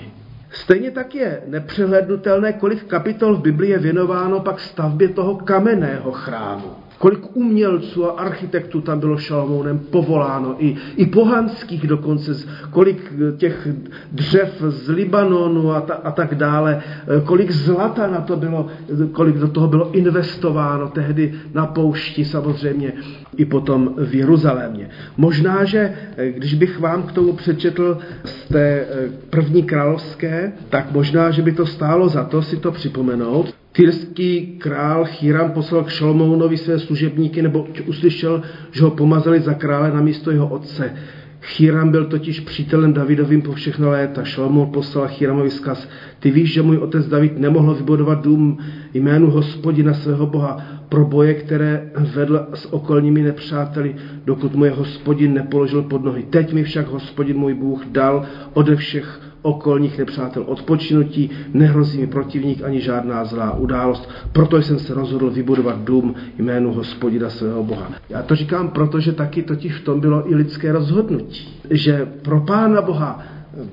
Stejně 0.52 0.92
tak 0.92 1.16
je 1.16 1.42
nepřehlednutelné, 1.48 2.54
kolik 2.54 2.84
kapitol 2.84 3.36
v 3.36 3.42
Biblii 3.42 3.72
je 3.72 3.80
věnováno 3.80 4.40
pak 4.40 4.60
stavbě 4.60 5.10
toho 5.10 5.36
kamenného 5.36 6.12
chrámu. 6.12 6.85
Kolik 6.98 7.36
umělců 7.36 8.06
a 8.06 8.12
architektů 8.12 8.82
tam 8.82 9.00
bylo 9.00 9.18
Šalomounem 9.18 9.80
povoláno, 9.80 10.56
i, 10.60 10.76
i 10.96 11.06
pohanských 11.06 11.88
dokonce, 11.88 12.32
kolik 12.72 13.14
těch 13.38 13.68
dřev 14.12 14.64
z 14.68 14.90
Libanonu 14.90 15.72
a, 15.72 15.82
ta, 15.82 15.94
a 15.94 16.12
tak 16.12 16.36
dále, 16.36 16.82
kolik 17.26 17.52
zlata 17.52 18.08
na 18.08 18.22
to 18.22 18.36
bylo, 18.36 18.68
kolik 19.12 19.36
do 19.36 19.48
toho 19.48 19.68
bylo 19.68 19.92
investováno 19.92 20.88
tehdy 20.88 21.34
na 21.54 21.66
poušti 21.66 22.26
samozřejmě 22.26 22.94
i 23.38 23.46
potom 23.46 23.94
v 23.98 24.16
Jeruzalémě. 24.16 24.90
Možná, 25.18 25.64
že 25.64 25.94
když 26.30 26.54
bych 26.54 26.80
vám 26.80 27.04
k 27.04 27.12
tomu 27.12 27.34
přečetl 27.34 27.98
z 28.26 28.48
té 28.48 28.86
první 29.30 29.64
královské, 29.64 30.54
tak 30.70 30.92
možná, 30.92 31.32
že 31.32 31.42
by 31.42 31.52
to 31.52 31.66
stálo 31.66 32.10
za 32.10 32.24
to 32.24 32.42
si 32.42 32.58
to 32.58 32.72
připomenout. 32.72 33.65
Tyrský 33.76 34.56
král 34.58 35.06
Chiram 35.06 35.52
poslal 35.52 35.84
k 35.84 35.90
Šalomounovi 35.90 36.58
své 36.58 36.80
služebníky, 36.80 37.42
nebo 37.42 37.68
uslyšel, 37.88 38.42
že 38.72 38.84
ho 38.84 38.92
pomazali 38.92 39.40
za 39.40 39.54
krále 39.54 39.92
na 39.92 40.02
místo 40.02 40.32
jeho 40.32 40.48
otce. 40.48 40.96
Chiram 41.42 41.92
byl 41.92 42.06
totiž 42.06 42.40
přítelem 42.40 42.94
Davidovým 42.94 43.42
po 43.42 43.52
všechna 43.52 43.90
léta. 43.90 44.24
Šalomoun 44.24 44.72
poslal 44.72 45.08
Chiramovi 45.08 45.50
vzkaz. 45.50 45.90
Ty 46.20 46.32
víš, 46.32 46.54
že 46.54 46.62
můj 46.62 46.78
otec 46.78 47.08
David 47.08 47.40
nemohl 47.40 47.74
vybudovat 47.74 48.22
dům 48.24 48.58
jménu 48.94 49.30
hospodina 49.30 49.94
svého 49.94 50.28
boha 50.28 50.66
pro 50.90 51.06
boje, 51.06 51.34
které 51.34 51.92
vedl 52.16 52.48
s 52.54 52.74
okolními 52.74 53.22
nepřáteli, 53.22 53.96
dokud 54.26 54.56
mu 54.56 54.66
je 54.66 54.72
hospodin 54.72 55.34
nepoložil 55.34 55.84
pod 55.84 56.04
nohy. 56.04 56.24
Teď 56.24 56.54
mi 56.54 56.64
však 56.64 56.88
hospodin 56.88 57.38
můj 57.38 57.54
Bůh 57.54 57.86
dal 57.86 58.26
ode 58.54 58.76
všech 58.76 59.35
okolních 59.46 59.98
nepřátel 59.98 60.44
odpočinutí, 60.46 61.30
nehrozí 61.54 62.02
mi 62.02 62.08
protivník 62.08 62.64
ani 62.64 62.82
žádná 62.82 63.26
zlá 63.26 63.58
událost. 63.58 64.10
Proto 64.32 64.62
jsem 64.62 64.80
se 64.80 64.94
rozhodl 64.94 65.30
vybudovat 65.30 65.84
dům 65.84 66.16
jménu 66.38 66.74
hospodina 66.74 67.30
svého 67.30 67.64
Boha. 67.64 67.92
Já 68.10 68.24
to 68.24 68.36
říkám, 68.36 68.68
protože 68.68 69.12
taky 69.12 69.44
totiž 69.44 69.74
v 69.74 69.84
tom 69.84 70.00
bylo 70.00 70.32
i 70.32 70.36
lidské 70.36 70.72
rozhodnutí, 70.72 71.48
že 71.70 72.06
pro 72.22 72.42
Pána 72.42 72.82
Boha 72.82 73.24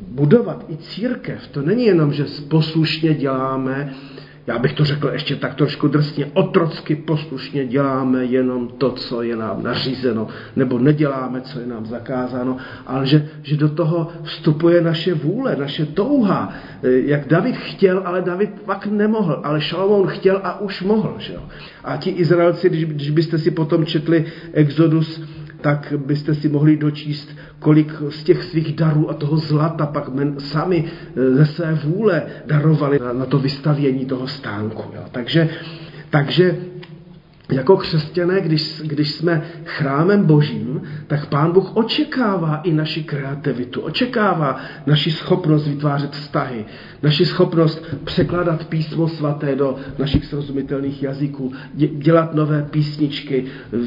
budovat 0.09 0.65
i 0.69 0.77
církev, 0.77 1.49
to 1.51 1.63
není 1.63 1.85
jenom, 1.85 2.13
že 2.13 2.25
poslušně 2.49 3.15
děláme 3.15 3.93
já 4.47 4.59
bych 4.59 4.73
to 4.73 4.85
řekl 4.85 5.09
ještě 5.13 5.37
tak 5.37 5.55
trošku 5.55 5.89
drsně, 5.89 6.27
otrocky 6.35 6.97
poslušně 6.97 7.67
děláme 7.67 8.25
jenom 8.25 8.69
to, 8.69 8.91
co 8.91 9.23
je 9.23 9.37
nám 9.37 9.63
nařízeno, 9.63 10.29
nebo 10.57 10.79
neděláme, 10.79 11.41
co 11.41 11.61
je 11.61 11.67
nám 11.67 11.87
zakázáno, 11.87 12.57
ale 12.87 13.07
že, 13.07 13.29
že 13.43 13.57
do 13.57 13.69
toho 13.69 14.09
vstupuje 14.23 14.81
naše 14.81 15.15
vůle, 15.15 15.57
naše 15.57 15.87
touha, 15.87 16.53
eh, 16.83 16.91
jak 16.91 17.29
David 17.29 17.57
chtěl, 17.57 18.03
ale 18.05 18.23
David 18.23 18.51
pak 18.65 18.87
nemohl, 18.87 19.41
ale 19.45 19.61
Šalomoun 19.61 20.07
chtěl 20.07 20.41
a 20.45 20.61
už 20.61 20.83
mohl. 20.83 21.15
Že 21.19 21.33
jo? 21.33 21.43
A 21.85 21.97
ti 21.97 22.11
Izraelci, 22.11 22.69
když, 22.69 22.85
když 22.85 23.11
byste 23.11 23.39
si 23.39 23.51
potom 23.51 23.87
četli 23.87 24.25
Exodus, 24.53 25.23
tak 25.63 25.95
byste 25.97 26.35
si 26.35 26.49
mohli 26.49 26.77
dočíst, 26.77 27.37
kolik 27.59 27.93
z 28.09 28.23
těch 28.25 28.45
svých 28.45 28.77
darů 28.77 29.11
a 29.11 29.15
toho 29.15 29.37
zlata 29.37 29.87
pak 29.87 30.09
men, 30.09 30.41
sami 30.41 30.85
e, 31.17 31.35
ze 31.35 31.47
své 31.47 31.75
vůle 31.75 32.23
darovali 32.47 32.99
na, 32.99 33.13
na 33.13 33.27
to 33.27 33.39
vystavění 33.39 34.07
toho 34.07 34.29
stánku. 34.29 34.83
Jo. 34.95 35.03
Takže, 35.13 35.49
takže 36.11 36.57
jako 37.53 37.77
křesťané, 37.77 38.41
když, 38.41 38.83
když 38.85 39.11
jsme 39.11 39.43
chrámem 39.65 40.25
božím, 40.25 40.83
tak 41.07 41.27
pán 41.27 41.53
Bůh 41.53 41.77
očekává 41.77 42.57
i 42.57 42.73
naši 42.73 43.03
kreativitu, 43.03 43.81
očekává 43.81 44.57
naši 44.87 45.11
schopnost 45.11 45.67
vytvářet 45.67 46.13
vztahy, 46.13 46.65
naši 47.03 47.27
schopnost 47.27 47.85
překládat 48.05 48.65
písmo 48.65 49.09
svaté 49.09 49.57
do 49.57 49.77
našich 49.99 50.25
srozumitelných 50.25 51.03
jazyků, 51.03 51.53
dělat 51.75 52.35
nové 52.35 52.63
písničky, 52.71 53.45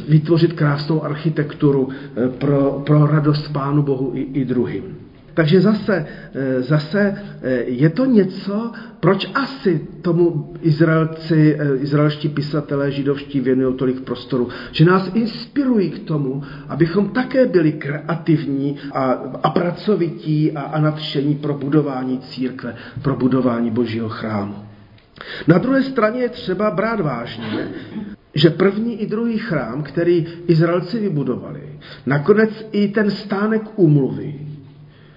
vytvořit 0.07 0.53
krásnou 0.53 1.03
architekturu 1.03 1.89
eh, 1.89 2.29
pro, 2.29 2.81
pro 2.85 3.07
radost 3.07 3.47
pánu 3.53 3.83
Bohu 3.83 4.11
i, 4.13 4.21
i 4.21 4.45
druhým. 4.45 5.04
Takže 5.35 5.61
zase, 5.61 6.05
eh, 6.33 6.61
zase 6.61 7.01
eh, 7.41 7.63
je 7.67 7.89
to 7.89 8.05
něco, 8.05 8.71
proč 8.99 9.27
asi 9.35 9.87
tomu 10.01 10.53
Izraelci, 10.61 11.55
eh, 11.59 11.75
izraelští 11.75 12.29
pisatelé 12.29 12.91
židovští 12.91 13.39
věnují 13.39 13.75
tolik 13.75 14.01
prostoru, 14.01 14.49
že 14.71 14.85
nás 14.85 15.11
inspirují 15.13 15.89
k 15.89 15.99
tomu, 16.07 16.43
abychom 16.69 17.09
také 17.09 17.45
byli 17.45 17.71
kreativní 17.71 18.77
a, 18.91 19.03
a 19.43 19.49
pracovití 19.49 20.51
a, 20.51 20.61
a 20.61 20.79
nadšení 20.79 21.35
pro 21.35 21.53
budování 21.53 22.19
církve, 22.19 22.75
pro 23.01 23.15
budování 23.15 23.71
božího 23.71 24.09
chrámu. 24.09 24.55
Na 25.47 25.57
druhé 25.57 25.83
straně 25.83 26.21
je 26.21 26.29
třeba 26.29 26.71
brát 26.71 26.99
vážně, 26.99 27.67
že 28.33 28.49
první 28.49 29.01
i 29.01 29.05
druhý 29.05 29.37
chrám, 29.37 29.83
který 29.83 30.27
Izraelci 30.47 30.99
vybudovali, 30.99 31.61
nakonec 32.05 32.67
i 32.71 32.87
ten 32.87 33.11
stánek 33.11 33.61
úmluvy, 33.75 34.54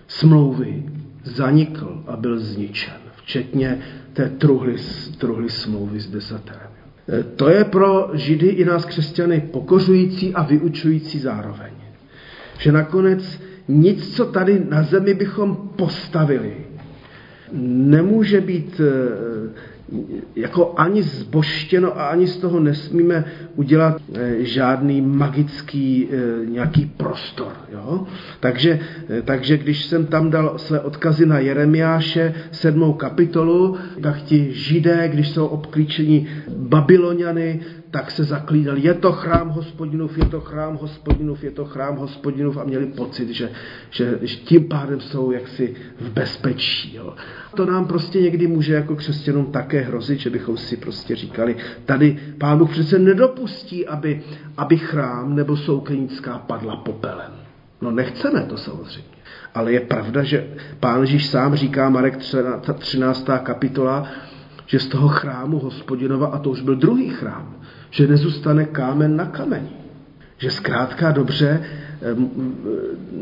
smlouvy 0.09 0.85
zanikl 1.25 2.03
a 2.07 2.17
byl 2.17 2.39
zničen, 2.39 2.95
včetně 3.17 3.79
té 4.13 4.29
truhly, 4.29 4.77
truhly 5.19 5.51
smlouvy 5.51 6.01
s 6.01 6.11
desaterem. 6.11 6.71
E, 7.09 7.23
to 7.23 7.49
je 7.49 7.65
pro 7.65 8.11
Židy 8.15 8.47
i 8.47 8.65
nás 8.65 8.85
křesťany 8.85 9.41
pokořující 9.41 10.35
a 10.35 10.43
vyučující 10.43 11.19
zároveň. 11.19 11.73
Že 12.59 12.73
nakonec 12.73 13.41
nic, 13.69 14.17
co 14.17 14.27
tady 14.27 14.67
na 14.71 14.83
zemi 14.83 15.15
bychom 15.15 15.57
postavili, 15.77 16.57
nemůže 17.63 18.41
být 18.41 18.81
e, 18.81 18.85
jako 20.37 20.75
ani 20.77 21.03
zboštěno 21.03 22.01
a 22.01 22.07
ani 22.07 22.27
z 22.27 22.37
toho 22.37 22.61
nesmíme 22.61 23.25
udělat 23.57 24.03
eh, 24.15 24.35
žádný 24.39 25.01
magický 25.01 26.09
eh, 26.11 26.47
nějaký 26.47 26.87
prostor. 26.97 27.53
Jo? 27.73 28.07
Takže, 28.41 28.81
eh, 29.09 29.23
takže 29.23 29.57
když 29.57 29.85
jsem 29.85 30.07
tam 30.07 30.31
dal 30.31 30.59
své 30.59 30.81
odkazy 30.81 31.27
na 31.27 31.39
Jeremiáše, 31.39 32.35
sedmou 32.51 32.93
kapitolu, 32.93 33.77
tak 34.03 34.23
ti 34.23 34.49
židé, 34.53 35.09
když 35.09 35.29
jsou 35.29 35.47
obklíčeni 35.47 36.27
Babyloniany, 36.57 37.61
tak 37.91 38.11
se 38.11 38.25
zaklídali, 38.25 38.81
je 38.81 38.95
to 38.95 39.13
chrám 39.13 39.49
hospodinův, 39.49 40.19
je 40.19 40.25
to 40.25 40.41
chrám 40.41 40.77
hospodinův, 40.77 41.45
je 41.45 41.51
to 41.51 41.65
chrám 41.65 41.97
hospodinův 41.97 42.57
a 42.57 42.65
měli 42.65 42.87
pocit, 42.87 43.29
že, 43.29 43.51
že, 43.91 44.19
že 44.23 44.37
tím 44.37 44.69
pádem 44.69 45.01
jsou 45.01 45.31
jaksi 45.31 45.75
v 46.01 46.11
bezpečí. 46.11 46.95
Jo. 46.95 47.15
To 47.57 47.67
nám 47.67 47.87
prostě 47.87 48.21
někdy 48.21 48.47
může 48.47 48.75
jako 48.75 48.97
křesťanům 48.97 49.47
také 49.47 49.81
hrozit, 49.81 50.19
že 50.19 50.31
bychom 50.31 50.57
si 50.57 50.77
prostě 50.77 51.17
říkali, 51.17 51.57
tady 51.85 52.19
pán 52.39 52.59
Bůh 52.59 52.71
přece 52.71 52.99
nedopustí, 52.99 53.87
aby, 53.87 54.23
aby 54.57 54.77
chrám 54.77 55.35
nebo 55.35 55.57
soukenická 55.57 56.39
padla 56.39 56.77
popelem. 56.77 57.33
No 57.81 57.91
nechceme 57.91 58.41
to 58.41 58.57
samozřejmě. 58.57 59.19
Ale 59.55 59.73
je 59.73 59.81
pravda, 59.81 60.23
že 60.23 60.55
pán 60.81 61.01
Ježíš 61.01 61.27
sám 61.27 61.55
říká, 61.55 61.89
Marek 61.91 62.17
13. 62.79 63.29
kapitola, 63.43 64.09
že 64.67 64.81
z 64.81 64.87
toho 64.87 65.09
chrámu 65.09 65.59
hospodinova, 65.59 66.27
a 66.27 66.39
to 66.39 66.51
už 66.51 66.61
byl 66.61 66.77
druhý 66.77 67.11
chrám, 67.11 67.58
že 67.91 68.07
nezůstane 68.07 68.65
kámen 68.65 69.17
na 69.17 69.27
kameni. 69.27 69.69
Že 70.39 70.51
zkrátka 70.51 71.11
dobře, 71.11 71.63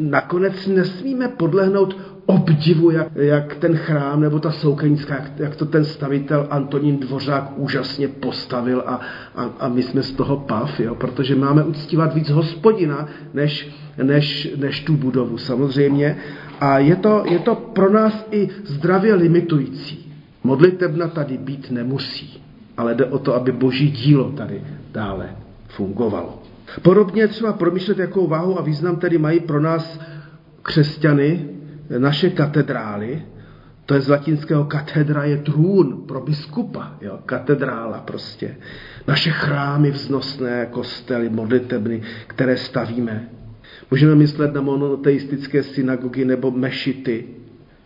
nakonec 0.01 0.67
nesmíme 0.67 1.29
podlehnout 1.29 1.97
obdivu, 2.27 2.91
jak, 2.91 3.09
jak 3.15 3.55
ten 3.55 3.77
chrám 3.77 4.21
nebo 4.21 4.39
ta 4.39 4.53
soukenická, 4.53 5.15
jak, 5.15 5.39
jak 5.39 5.57
to 5.57 5.67
ten 5.67 5.85
stavitel 5.85 6.47
Antonín 6.51 6.99
Dvořák 6.99 7.53
úžasně 7.57 8.09
postavil 8.09 8.83
a, 8.87 9.01
a, 9.35 9.45
a 9.61 9.69
my 9.69 9.83
jsme 9.83 10.03
z 10.03 10.13
toho 10.13 10.37
pav, 10.37 10.81
jo, 10.81 10.95
protože 10.95 11.37
máme 11.37 11.65
uctívat 11.65 12.15
víc 12.15 12.31
hospodina, 12.31 13.09
než, 13.35 13.69
než, 14.03 14.49
než 14.57 14.81
tu 14.81 14.97
budovu 14.97 15.39
samozřejmě. 15.39 16.17
A 16.61 16.79
je 16.79 16.97
to, 16.97 17.23
je 17.31 17.39
to 17.39 17.55
pro 17.55 17.93
nás 17.93 18.27
i 18.31 18.49
zdravě 18.65 19.15
limitující. 19.15 20.13
Modlitebna 20.45 21.09
tady 21.09 21.39
být 21.39 21.71
nemusí 21.71 22.46
ale 22.77 22.95
jde 22.95 23.05
o 23.05 23.19
to, 23.19 23.35
aby 23.35 23.53
boží 23.53 23.91
dílo 23.91 24.33
tady 24.33 24.63
dále 24.93 25.37
fungovalo. 25.69 26.43
Podobně 26.83 27.29
třeba 27.29 27.53
promýšlet, 27.53 27.99
jakou 27.99 28.27
váhu 28.27 28.59
a 28.59 28.63
význam 28.63 28.97
tedy 28.97 29.19
mají 29.19 29.41
pro 29.41 29.61
nás 29.61 30.01
křesťany 30.63 31.49
naše 31.99 32.31
katedrály, 32.31 33.23
to 33.87 33.95
je 33.95 34.01
z 34.01 34.09
latinského 34.09 34.65
katedra 34.65 35.25
je 35.25 35.37
trůn 35.37 36.03
pro 36.07 36.21
biskupa, 36.21 36.93
jo, 37.01 37.19
katedrála 37.27 37.99
prostě. 37.99 38.57
Naše 39.07 39.31
chrámy 39.31 39.91
vznosné, 39.91 40.67
kostely, 40.71 41.29
modlitebny, 41.29 42.03
které 42.27 42.57
stavíme. 42.57 43.29
Můžeme 43.91 44.15
myslet 44.15 44.55
na 44.55 44.61
monoteistické 44.61 45.63
synagogy 45.63 46.25
nebo 46.25 46.51
mešity, 46.51 47.25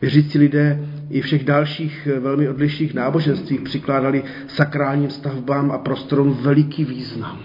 Věřící 0.01 0.39
lidé 0.39 0.89
i 1.11 1.21
všech 1.21 1.45
dalších 1.45 2.09
eh, 2.11 2.21
velmi 2.21 2.49
odlišných 2.49 2.95
náboženstvích 2.95 3.61
přikládali 3.61 4.23
sakrálním 4.49 5.11
stavbám 5.11 5.71
a 5.71 5.79
prostorům 5.79 6.39
veliký 6.43 6.85
význam. 6.85 7.39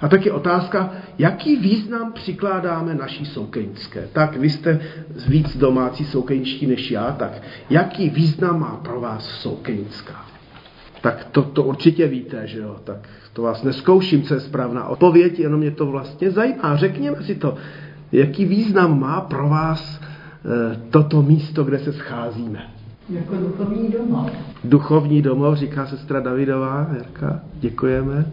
A 0.00 0.08
tak 0.08 0.26
je 0.26 0.32
otázka, 0.32 0.92
jaký 1.18 1.56
význam 1.56 2.12
přikládáme 2.12 2.94
naší 2.94 3.26
soukeňské. 3.26 4.08
Tak 4.12 4.36
vy 4.36 4.50
jste 4.50 4.80
víc 5.28 5.56
domácí 5.56 6.04
soukeňští 6.04 6.66
než 6.66 6.90
já, 6.90 7.12
tak 7.12 7.42
jaký 7.70 8.10
význam 8.10 8.60
má 8.60 8.76
pro 8.76 9.00
vás 9.00 9.24
soukeňská? 9.24 10.26
Tak 11.00 11.24
to, 11.24 11.42
to 11.42 11.62
určitě 11.62 12.06
víte, 12.06 12.46
že 12.46 12.58
jo? 12.58 12.76
Tak 12.84 13.08
to 13.32 13.42
vás 13.42 13.62
neskouším, 13.62 14.22
co 14.22 14.34
je 14.34 14.40
správná 14.40 14.84
odpověď, 14.84 15.38
jenom 15.38 15.60
mě 15.60 15.70
to 15.70 15.86
vlastně 15.86 16.30
zajímá. 16.30 16.76
Řekněme 16.76 17.22
si 17.22 17.34
to, 17.34 17.56
jaký 18.12 18.44
význam 18.44 19.00
má 19.00 19.20
pro 19.20 19.48
vás 19.48 20.00
toto 20.90 21.22
místo, 21.22 21.64
kde 21.64 21.78
se 21.78 21.92
scházíme. 21.92 22.62
Jako 23.08 23.34
duchovní 23.36 23.88
domov. 23.88 24.30
Duchovní 24.64 25.22
domov, 25.22 25.58
říká 25.58 25.86
sestra 25.86 26.20
Davidová, 26.20 26.86
Jarka, 26.96 27.40
děkujeme. 27.54 28.26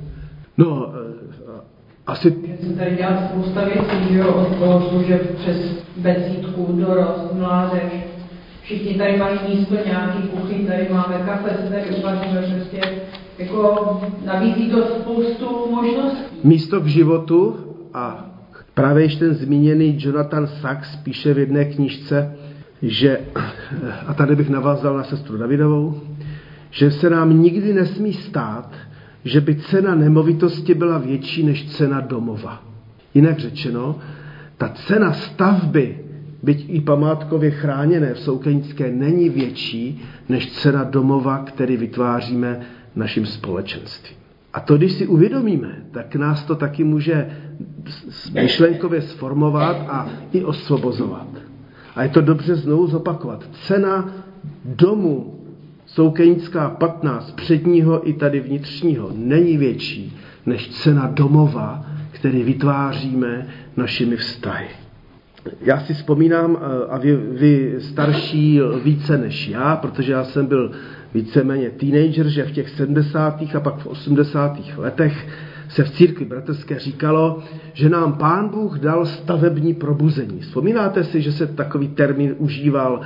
No, 0.58 0.94
eh, 0.94 1.62
asi... 2.08 2.36
Já 2.48 2.58
jsem 2.58 2.76
tady 2.78 2.96
dělal 2.96 3.18
spousta 3.30 3.66
věcí, 3.66 4.14
že 4.14 4.18
jo, 4.18 4.34
od 4.34 4.58
toho 4.58 4.90
služeb 4.90 5.38
přes 5.38 5.58
becítku, 5.98 6.68
dorost, 6.72 7.34
mládež. 7.34 7.94
Všichni 8.62 8.94
tady 8.94 9.18
mají 9.18 9.40
místo, 9.50 9.76
nějaký 9.86 10.28
kuchyň, 10.28 10.68
tady 10.68 10.88
máme 10.94 11.24
kafe, 11.26 11.58
se 11.64 11.70
tady 11.70 11.96
uvaříme 11.96 12.42
prostě. 12.42 12.82
Jako 13.38 14.02
nabízí 14.26 14.70
to 14.70 14.84
spoustu 14.88 15.72
možností. 15.72 16.36
Místo 16.44 16.82
k 16.82 16.88
životu 16.88 17.56
a 17.94 18.33
Právě 18.74 19.04
již 19.04 19.16
ten 19.16 19.34
zmíněný 19.34 19.96
Jonathan 20.00 20.48
Sachs 20.48 20.96
píše 20.96 21.34
v 21.34 21.38
jedné 21.38 21.66
knižce, 21.66 22.36
že, 22.82 23.20
a 24.08 24.14
tady 24.14 24.36
bych 24.36 24.50
navázal 24.50 24.98
na 24.98 25.04
sestru 25.04 25.38
Davidovou, 25.38 26.02
že 26.72 26.92
se 26.92 27.10
nám 27.10 27.42
nikdy 27.42 27.74
nesmí 27.74 28.14
stát, 28.14 28.74
že 29.26 29.42
by 29.42 29.56
cena 29.56 29.96
nemovitosti 29.96 30.74
byla 30.74 30.98
větší 30.98 31.44
než 31.44 31.66
cena 31.66 32.02
domova. 32.02 32.64
Jinak 33.14 33.40
řečeno, 33.40 34.00
ta 34.58 34.70
cena 34.70 35.14
stavby, 35.14 36.00
byť 36.44 36.66
i 36.68 36.82
památkově 36.82 37.52
chráněné 37.52 38.14
v 38.14 38.20
Soukenické, 38.20 38.92
není 38.92 39.30
větší 39.30 40.02
než 40.30 40.52
cena 40.52 40.84
domova, 40.84 41.38
který 41.38 41.78
vytváříme 41.78 42.60
naším 42.96 43.26
společenstvím. 43.26 44.23
A 44.54 44.60
to, 44.60 44.78
když 44.78 44.92
si 44.92 45.08
uvědomíme, 45.08 45.86
tak 45.92 46.16
nás 46.16 46.44
to 46.44 46.56
taky 46.56 46.84
může 46.84 47.38
myšlenkově 48.34 49.02
sformovat 49.02 49.78
a 49.90 50.10
i 50.32 50.44
osvobozovat. 50.44 51.28
A 51.96 52.04
je 52.04 52.10
to 52.10 52.22
dobře 52.22 52.56
znovu 52.56 52.88
zopakovat. 52.88 53.46
Cena 53.52 54.10
domu 54.66 55.40
soukenická 55.86 56.70
15 56.70 57.32
předního 57.32 58.10
i 58.10 58.14
tady 58.14 58.40
vnitřního 58.40 59.12
není 59.16 59.58
větší 59.58 60.18
než 60.46 60.70
cena 60.70 61.08
domova, 61.08 61.86
který 62.12 62.44
vytváříme 62.44 63.48
našimi 63.78 64.16
vztahy. 64.16 64.68
Já 65.62 65.80
si 65.80 65.94
vzpomínám, 65.94 66.58
eh, 66.58 66.88
a 66.90 66.98
vy, 66.98 67.16
vy 67.16 67.76
starší 67.80 68.60
více 68.84 69.18
než 69.18 69.48
já, 69.48 69.76
protože 69.76 70.12
já 70.12 70.24
jsem 70.24 70.46
byl 70.46 70.72
víceméně 71.14 71.70
teenager, 71.70 72.28
že 72.28 72.44
v 72.44 72.52
těch 72.52 72.70
70. 72.70 73.42
a 73.56 73.60
pak 73.60 73.78
v 73.78 73.88
80. 73.88 74.60
letech 74.78 75.28
se 75.70 75.84
v 75.84 75.92
církvi 75.92 76.26
bratrské 76.26 76.80
říkalo, 76.80 77.44
že 77.74 77.90
nám 77.90 78.14
pán 78.14 78.50
Bůh 78.50 78.80
dal 78.80 79.06
stavební 79.06 79.74
probuzení. 79.74 80.40
Vzpomínáte 80.40 81.04
si, 81.04 81.22
že 81.22 81.32
se 81.32 81.48
takový 81.48 81.88
termín 81.88 82.36
užíval 82.38 83.02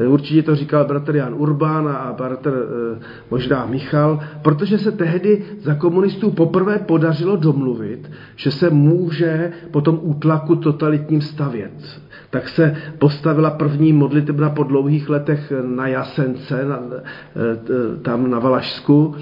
Eh, 0.00 0.08
určitě 0.08 0.42
to 0.42 0.56
říkal 0.56 0.84
bratr 0.84 1.16
Jan 1.16 1.34
Urbán 1.34 1.88
a 1.88 2.14
bratr 2.18 2.52
eh, 2.52 3.00
možná 3.30 3.66
Michal, 3.66 4.20
protože 4.42 4.78
se 4.78 4.92
tehdy 4.92 5.42
za 5.60 5.74
komunistů 5.74 6.30
poprvé 6.30 6.78
podařilo 6.78 7.36
domluvit, 7.36 8.10
že 8.36 8.50
se 8.50 8.70
může 8.70 9.52
po 9.70 9.80
tom 9.80 9.98
útlaku 10.02 10.56
totalitním 10.56 11.20
stavět. 11.20 12.00
Tak 12.30 12.48
se 12.48 12.76
postavila 12.98 13.50
první 13.50 13.92
modlitebna 13.92 14.50
po 14.50 14.62
dlouhých 14.62 15.08
letech 15.08 15.52
na 15.66 15.86
Jasence, 15.86 16.66
eh, 16.66 17.96
tam 18.02 18.30
na 18.30 18.38
Valašsku. 18.38 19.14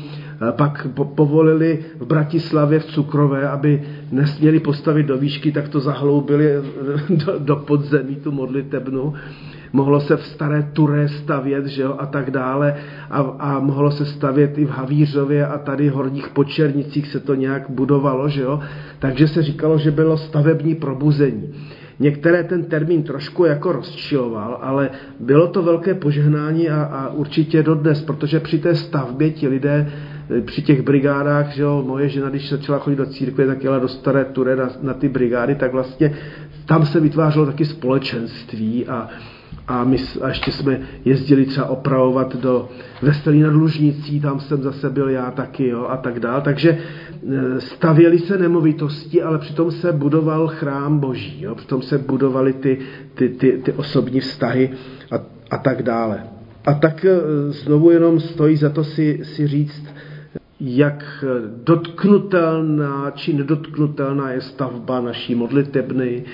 Pak 0.52 0.86
povolili 1.14 1.78
v 1.98 2.06
Bratislavě 2.06 2.78
v 2.78 2.84
Cukrové, 2.84 3.48
aby 3.48 3.82
nesměli 4.12 4.60
postavit 4.60 5.06
do 5.06 5.18
výšky, 5.18 5.52
tak 5.52 5.68
to 5.68 5.80
zahloubili 5.80 6.50
do, 7.10 7.38
do 7.38 7.56
podzemí 7.56 8.16
tu 8.16 8.32
modlitebnu 8.32 9.14
mohlo 9.72 10.00
se 10.00 10.16
v 10.16 10.26
staré 10.26 10.70
Turé 10.72 11.08
stavět, 11.08 11.66
že 11.66 11.82
jo, 11.82 11.96
a 11.98 12.06
tak 12.06 12.30
dále. 12.30 12.74
A, 13.10 13.20
a 13.20 13.60
mohlo 13.60 13.90
se 13.90 14.06
stavět 14.06 14.58
i 14.58 14.64
v 14.64 14.70
Havířově 14.70 15.46
a 15.46 15.58
tady 15.58 15.90
v 15.90 15.92
Horních 15.92 16.28
Počernicích 16.28 17.06
se 17.06 17.20
to 17.20 17.34
nějak 17.34 17.70
budovalo, 17.70 18.28
že 18.28 18.42
jo. 18.42 18.60
Takže 18.98 19.28
se 19.28 19.42
říkalo, 19.42 19.78
že 19.78 19.90
bylo 19.90 20.16
stavební 20.16 20.74
probuzení. 20.74 21.54
Některé 22.00 22.44
ten 22.44 22.64
termín 22.64 23.02
trošku 23.02 23.44
jako 23.44 23.72
rozčiloval, 23.72 24.58
ale 24.62 24.90
bylo 25.20 25.48
to 25.48 25.62
velké 25.62 25.94
požehnání 25.94 26.70
a, 26.70 26.82
a 26.82 27.12
určitě 27.12 27.62
dodnes, 27.62 28.02
protože 28.02 28.40
při 28.40 28.58
té 28.58 28.74
stavbě 28.74 29.30
ti 29.30 29.48
lidé 29.48 29.92
při 30.44 30.62
těch 30.62 30.82
brigádách, 30.82 31.50
že 31.50 31.62
jo, 31.62 31.84
moje 31.86 32.08
žena, 32.08 32.28
když 32.28 32.50
začala 32.50 32.78
chodit 32.78 32.96
do 32.96 33.06
církve, 33.06 33.46
tak 33.46 33.64
jela 33.64 33.78
do 33.78 33.88
staré 33.88 34.24
Ture 34.24 34.56
na, 34.56 34.68
na 34.82 34.94
ty 34.94 35.08
brigády, 35.08 35.54
tak 35.54 35.72
vlastně 35.72 36.14
tam 36.66 36.86
se 36.86 37.00
vytvářelo 37.00 37.46
taky 37.46 37.64
společenství 37.64 38.86
a, 38.86 39.08
a 39.68 39.84
my 39.84 39.96
a 40.22 40.28
ještě 40.28 40.52
jsme 40.52 40.80
jezdili 41.04 41.46
třeba 41.46 41.66
opravovat 41.66 42.36
do 42.36 42.68
Vestelí 43.02 43.40
nad 43.40 43.52
Lužnicí, 43.52 44.20
tam 44.20 44.40
jsem 44.40 44.62
zase 44.62 44.90
byl 44.90 45.08
já 45.08 45.30
taky 45.30 45.68
jo, 45.68 45.86
a 45.88 45.96
tak 45.96 46.20
dále. 46.20 46.40
Takže 46.40 46.70
e, 46.70 47.60
stavěly 47.60 48.18
se 48.18 48.38
nemovitosti, 48.38 49.22
ale 49.22 49.38
přitom 49.38 49.70
se 49.70 49.92
budoval 49.92 50.48
chrám 50.48 50.98
boží, 50.98 51.42
jo, 51.42 51.54
přitom 51.54 51.82
se 51.82 51.98
budovaly 51.98 52.52
ty, 52.52 52.78
ty, 53.14 53.28
ty, 53.28 53.52
ty 53.64 53.72
osobní 53.72 54.20
vztahy 54.20 54.70
a, 55.10 55.16
a 55.50 55.58
tak 55.58 55.82
dále. 55.82 56.24
A 56.66 56.74
tak 56.74 57.04
e, 57.04 57.20
znovu 57.52 57.90
jenom 57.90 58.20
stojí 58.20 58.56
za 58.56 58.70
to 58.70 58.84
si, 58.84 59.20
si 59.22 59.46
říct, 59.46 59.84
jak 60.60 61.24
dotknutelná 61.64 63.10
či 63.10 63.32
nedotknutelná 63.32 64.30
je 64.30 64.40
stavba 64.40 65.00
naší 65.00 65.34
modlitebny, 65.34 66.24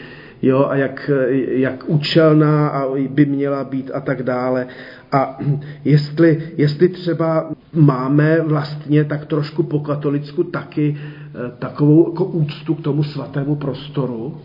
jo, 0.43 0.67
a 0.69 0.77
jak, 0.77 1.11
jak 1.49 1.85
účelná 1.87 2.85
by 3.09 3.27
měla 3.27 3.65
být 3.65 3.91
a 3.95 4.01
tak 4.01 4.23
dále. 4.23 4.67
A 5.13 5.39
jestli, 5.85 6.43
jestli 6.57 6.89
třeba 6.89 7.51
máme 7.73 8.41
vlastně 8.41 9.05
tak 9.05 9.27
trošku 9.27 9.63
po 9.63 9.81
katolicku 9.81 10.45
taky 10.45 10.97
eh, 10.97 11.53
takovou 11.59 12.11
jako 12.11 12.25
úctu 12.25 12.75
k 12.75 12.83
tomu 12.83 13.03
svatému 13.03 13.57
prostoru, 13.57 14.39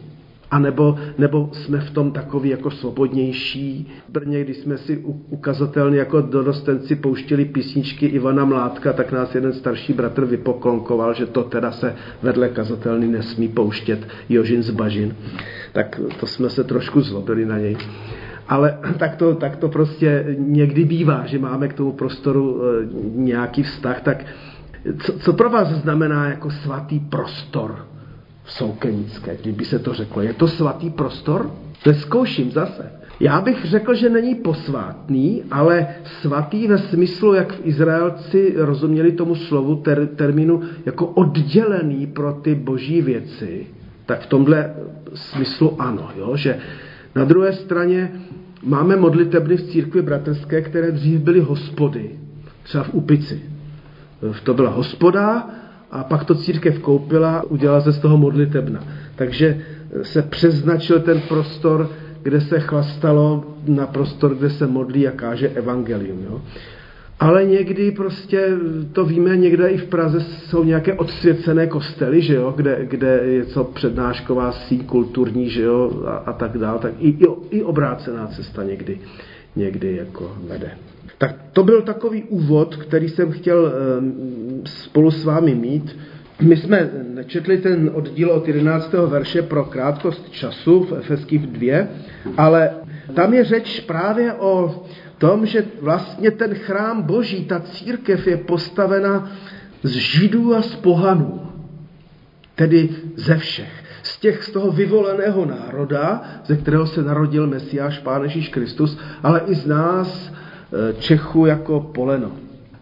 a 0.51 0.60
nebo, 0.60 0.98
nebo 1.18 1.50
jsme 1.53 1.79
v 1.79 1.91
tom 1.91 2.12
takový 2.12 2.50
jako 2.50 2.72
svobodnější. 2.72 3.91
V 4.10 4.12
Brně, 4.12 4.44
když 4.44 4.58
jsme 4.58 4.77
si 4.77 4.98
ukazatelně 5.29 6.00
jako 6.00 6.22
dorostenci 6.22 6.96
pouštili 6.96 7.46
písničky 7.46 8.06
Ivana 8.06 8.46
Mládka, 8.46 8.94
tak 8.94 9.12
nás 9.12 9.36
jeden 9.36 9.53
starší 9.53 9.94
bratr 9.94 10.25
vypoklonkoval, 10.25 11.13
že 11.13 11.25
to 11.25 11.44
teda 11.44 11.72
se 11.72 11.96
vedle 12.24 12.50
kazatelny 12.50 13.08
nesmí 13.08 13.48
pouštět 13.48 14.07
Jožin 14.29 14.64
z 14.64 14.70
Bažin. 14.70 15.16
Tak 15.72 16.01
to 16.20 16.27
jsme 16.27 16.50
se 16.50 16.64
trošku 16.64 17.01
zlobili 17.01 17.46
na 17.46 17.57
něj. 17.57 17.77
Ale 18.48 18.79
tak 18.98 19.16
to, 19.16 19.35
tak 19.35 19.55
to 19.55 19.70
prostě 19.70 20.35
někdy 20.38 20.85
bývá, 20.85 21.25
že 21.25 21.40
máme 21.40 21.68
k 21.68 21.74
tomu 21.74 21.92
prostoru 21.92 22.62
e, 22.64 22.88
nějaký 23.16 23.64
vztah. 23.64 24.01
Tak 24.01 24.25
co, 25.00 25.20
co 25.20 25.33
pro 25.33 25.50
vás 25.50 25.68
znamená 25.68 26.29
jako 26.29 26.51
svatý 26.51 27.00
prostor? 27.00 27.85
Soukenické, 28.50 29.38
kdyby 29.42 29.66
se 29.66 29.79
to 29.79 29.94
řeklo. 29.94 30.22
Je 30.22 30.33
to 30.33 30.48
svatý 30.48 30.90
prostor? 30.90 31.51
Zkouším 31.92 32.51
zase. 32.51 32.92
Já 33.20 33.42
bych 33.42 33.66
řekl, 33.66 33.94
že 33.94 34.09
není 34.09 34.35
posvátný, 34.35 35.44
ale 35.51 35.88
svatý 36.03 36.68
ve 36.68 36.77
smyslu, 36.77 37.33
jak 37.33 37.53
v 37.53 37.59
Izraelci 37.64 38.53
rozuměli 38.57 39.12
tomu 39.12 39.35
slovu, 39.35 39.75
ter, 39.75 40.07
termínu, 40.07 40.62
jako 40.85 41.05
oddělený 41.05 42.07
pro 42.07 42.33
ty 42.33 42.55
boží 42.55 43.01
věci, 43.01 43.68
tak 44.05 44.22
v 44.22 44.27
tomhle 44.27 44.74
smyslu 45.14 45.81
ano, 45.81 46.09
jo? 46.18 46.35
že 46.35 46.59
na 47.16 47.25
druhé 47.25 47.53
straně 47.53 48.12
máme 48.64 48.96
modlitebny 48.96 49.57
v 49.57 49.64
církvi 49.64 50.01
bratrské, 50.01 50.62
které 50.62 50.92
dřív 50.92 51.20
byly 51.20 51.40
hospody, 51.40 52.12
třeba 52.64 52.83
v 52.83 52.94
Upici. 52.94 53.42
To 54.44 54.53
byla 54.53 54.70
hospoda 54.70 55.50
a 55.92 56.04
pak 56.04 56.24
to 56.24 56.36
církev 56.36 56.80
koupila, 56.80 57.44
udělala 57.50 57.82
se 57.82 57.92
z 57.94 58.00
toho 58.00 58.18
modlitebna. 58.18 58.84
Takže 59.16 59.62
se 60.04 60.22
přeznačil 60.22 61.00
ten 61.00 61.22
prostor, 61.22 61.90
kde 62.24 62.42
se 62.42 62.60
chlastalo 62.60 63.44
na 63.68 63.88
prostor, 63.88 64.36
kde 64.36 64.50
se 64.50 64.68
modlí 64.68 65.08
a 65.08 65.12
káže 65.12 65.50
evangelium. 65.50 66.24
Jo? 66.24 66.42
Ale 67.20 67.46
někdy 67.46 67.92
prostě, 67.92 68.50
to 68.94 69.06
víme, 69.06 69.38
někde 69.38 69.70
i 69.70 69.78
v 69.78 69.86
Praze 69.86 70.22
jsou 70.22 70.64
nějaké 70.64 70.94
odsvěcené 70.94 71.68
kostely, 71.68 72.22
že 72.22 72.36
jo, 72.36 72.54
kde, 72.58 72.86
kde 72.86 73.20
je 73.24 73.46
co 73.46 73.64
přednášková 73.64 74.52
síň 74.52 74.86
kulturní, 74.86 75.50
že 75.50 75.62
jo, 75.62 76.04
a, 76.08 76.12
a 76.12 76.34
tak 76.34 76.58
dále, 76.58 76.80
tak 76.80 76.94
i, 77.00 77.10
i, 77.10 77.25
i 77.50 77.64
obrácená 77.64 78.28
cesta 78.28 78.64
někdy, 78.64 79.00
někdy 79.56 79.96
jako 79.96 80.38
vede. 80.48 80.72
Tak 81.20 81.36
to 81.53 81.64
byl 81.64 81.82
takový 81.82 82.24
úvod, 82.24 82.75
který 82.75 83.10
jsem 83.10 83.32
chtěl 83.32 83.68
ehm, 83.68 84.62
spolu 84.66 85.12
s 85.12 85.24
vámi 85.24 85.55
mít. 85.55 85.98
My 86.42 86.58
jsme 86.58 86.90
nečetli 87.14 87.58
ten 87.58 87.92
oddíl 87.94 88.32
od 88.32 88.48
11. 88.48 88.94
verše 88.94 89.42
pro 89.42 89.66
krátkost 89.66 90.29
času 90.29 90.84
v 90.84 90.94
Efeských 90.94 91.48
2, 91.48 91.88
ale 92.38 92.72
tam 93.14 93.34
je 93.34 93.44
řeč 93.44 93.79
právě 93.79 94.34
o 94.34 94.84
tom, 95.18 95.46
že 95.46 95.66
vlastně 95.82 96.32
ten 96.32 96.53
chrám 96.53 97.01
boží, 97.01 97.46
ta 97.46 97.60
církev 97.60 98.27
je 98.27 98.38
postavena 98.38 99.32
z 99.84 99.92
židů 99.92 100.55
a 100.55 100.62
z 100.62 100.75
pohanů, 100.75 101.42
tedy 102.55 102.90
ze 103.16 103.38
všech. 103.38 103.84
Z 104.03 104.20
těch, 104.20 104.44
z 104.44 104.51
toho 104.51 104.72
vyvoleného 104.72 105.46
národa, 105.46 106.24
ze 106.46 106.55
kterého 106.55 106.88
se 106.88 107.03
narodil 107.03 107.48
Mesiáš, 107.48 108.00
Pán 108.00 108.24
Ježíš 108.24 108.50
Kristus, 108.50 108.98
ale 109.24 109.42
i 109.48 109.55
z 109.55 109.66
nás, 109.66 110.32
Eh, 110.74 110.94
Čechu 110.94 111.46
jako 111.46 111.79
poleno. 111.79 112.32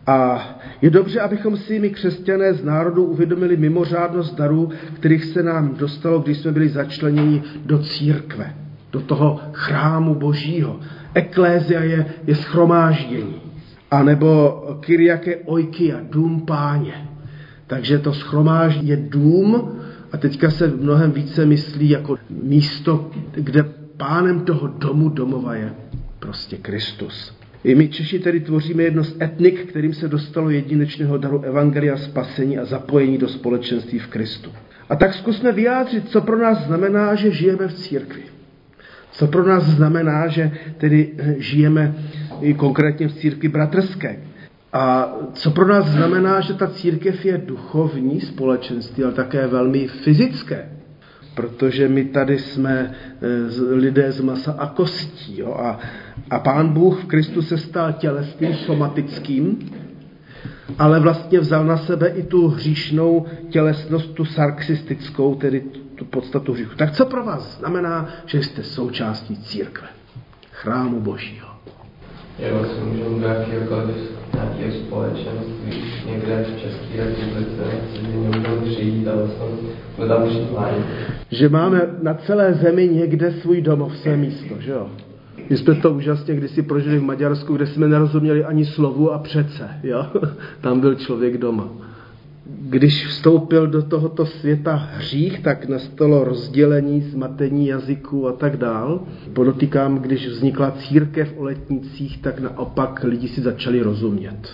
A 0.08 0.50
je 0.82 0.90
dobře, 0.90 1.20
abychom 1.20 1.58
si 1.58 1.80
my 1.80 1.90
křesťané 1.90 2.54
z 2.54 2.64
národu 2.64 3.04
uvědomili 3.04 3.58
mimořádnost 3.58 4.36
darů, 4.36 4.70
kterých 4.94 5.26
se 5.26 5.44
nám 5.44 5.76
dostalo, 5.76 6.20
když 6.20 6.38
jsme 6.38 6.52
byli 6.52 6.70
začleněni 6.70 7.44
do 7.66 7.80
církve, 7.80 8.56
do 8.92 9.02
toho 9.02 9.40
chrámu 9.54 10.16
božího. 10.16 10.80
Eklézia 11.14 11.84
je, 11.84 12.06
je 12.28 12.36
schromáždění. 12.36 13.42
A 13.92 14.04
nebo 14.04 14.62
Kyriake 14.80 15.36
Oikia, 15.46 16.00
dům 16.10 16.42
páně. 16.42 17.10
Takže 17.68 18.00
to 18.00 18.14
schromáždění 18.14 18.90
je 18.90 18.98
dům 19.10 19.72
a 20.12 20.18
teďka 20.18 20.52
se 20.52 20.68
mnohem 20.68 21.12
více 21.12 21.46
myslí 21.46 21.90
jako 21.90 22.18
místo, 22.44 23.12
kde 23.32 23.64
pánem 23.98 24.40
toho 24.40 24.68
domu 24.68 25.10
domova 25.10 25.56
je 25.56 25.74
prostě 26.20 26.58
Kristus. 26.58 27.38
I 27.68 27.76
my 27.76 27.88
Češi 27.88 28.20
tedy 28.20 28.40
tvoříme 28.40 28.84
jedno 28.84 29.04
z 29.04 29.16
etnik, 29.22 29.66
kterým 29.66 29.94
se 29.94 30.08
dostalo 30.08 30.50
jedinečného 30.50 31.18
daru 31.18 31.42
evangelia, 31.42 31.98
spasení 31.98 32.58
a 32.58 32.66
zapojení 32.66 33.18
do 33.18 33.28
společenství 33.28 34.00
v 34.00 34.08
Kristu. 34.08 34.52
A 34.90 34.96
tak 34.96 35.14
zkusme 35.14 35.52
vyjádřit, 35.52 36.10
co 36.10 36.22
pro 36.22 36.38
nás 36.38 36.66
znamená, 36.66 37.16
že 37.16 37.32
žijeme 37.32 37.68
v 37.68 37.74
církvi. 37.74 38.22
Co 39.12 39.28
pro 39.28 39.48
nás 39.48 39.64
znamená, 39.64 40.28
že 40.28 40.52
tedy 40.78 41.10
eh, 41.18 41.36
žijeme 41.38 41.96
i 42.42 42.54
konkrétně 42.54 43.08
v 43.08 43.14
církvi 43.14 43.50
bratrské. 43.50 44.20
A 44.74 45.14
co 45.34 45.52
pro 45.52 45.68
nás 45.68 45.86
znamená, 45.86 46.42
že 46.42 46.54
ta 46.54 46.68
církev 46.68 47.26
je 47.26 47.38
duchovní 47.38 48.22
společenství, 48.22 49.04
ale 49.04 49.14
také 49.14 49.48
velmi 49.48 49.88
fyzické. 49.88 50.70
Protože 51.38 51.90
my 51.90 52.06
tady 52.06 52.40
jsme 52.40 52.72
e, 52.72 53.74
lidé 53.74 54.12
z 54.12 54.22
masa 54.22 54.52
a 54.52 54.68
kostí. 54.68 55.40
Jo? 55.40 55.54
A, 55.54 55.80
a 56.30 56.40
pán 56.40 56.74
Bůh 56.74 57.04
v 57.04 57.06
Kristu 57.06 57.42
se 57.42 57.58
stal 57.58 57.94
tělesným, 57.94 58.54
somatickým, 58.54 59.70
ale 60.80 61.00
vlastně 61.00 61.40
vzal 61.40 61.66
na 61.66 61.78
sebe 61.78 62.08
i 62.08 62.24
tu 62.24 62.48
hříšnou 62.48 63.26
tělesnost, 63.50 64.14
tu 64.14 64.26
sarxistickou, 64.26 65.36
tedy 65.36 65.64
tu 65.96 66.06
podstatu 66.06 66.54
hříchu. 66.54 66.76
Tak 66.76 66.92
co 66.92 67.06
pro 67.06 67.24
vás 67.24 67.58
znamená, 67.60 68.10
že 68.26 68.44
jste 68.44 68.64
součástí 68.64 69.38
církve, 69.38 69.88
chrámu 70.52 71.02
Božího? 71.02 71.47
Je 72.40 72.54
vlastně 72.54 72.84
můžeme 72.84 73.28
jakýkoliv 73.28 73.96
nějakého 74.34 74.72
společenství 74.72 75.84
někde 76.12 76.44
v 76.44 76.62
České 76.62 76.98
republice, 76.98 77.64
že 77.94 78.08
můžeme 78.08 78.62
přijít 78.66 79.08
a 79.08 79.16
vlastně 79.16 80.08
tam 80.08 80.24
přijímají. 80.28 80.76
Že 81.32 81.50
máme 81.50 81.82
na 82.02 82.14
celé 82.14 82.54
zemi 82.54 82.88
někde 82.88 83.32
svůj 83.32 83.62
domov, 83.62 83.98
své 83.98 84.18
místo, 84.18 84.56
že 84.60 84.72
jo? 84.72 84.88
My 85.50 85.58
jsme 85.58 85.76
to 85.76 85.92
úžasně 85.92 86.36
kdysi 86.36 86.62
prožili 86.62 87.00
v 87.00 87.04
Maďarsku, 87.04 87.56
kde 87.56 87.68
jsme 87.68 87.88
nerozuměli 87.88 88.44
ani 88.44 88.66
slovu 88.66 89.12
a 89.14 89.20
přece, 89.20 89.70
jo? 89.84 90.06
Tam 90.62 90.80
byl 90.80 90.96
člověk 90.96 91.38
doma. 91.38 91.70
Když 92.70 93.08
vstoupil 93.08 93.68
do 93.68 93.84
tohoto 93.84 94.26
světa 94.26 94.76
hřích, 94.76 95.40
tak 95.40 95.68
nastalo 95.68 96.24
rozdělení, 96.24 97.02
zmatení 97.02 97.68
jazyků 97.68 98.28
a 98.28 98.32
tak 98.32 98.58
dál. 98.58 99.04
Podotýkám, 99.34 100.00
když 100.00 100.28
vznikla 100.28 100.72
církev 100.72 101.34
o 101.38 101.44
letnicích, 101.44 102.18
tak 102.22 102.40
naopak 102.40 103.04
lidi 103.04 103.28
si 103.28 103.42
začali 103.42 103.82
rozumět. 103.82 104.50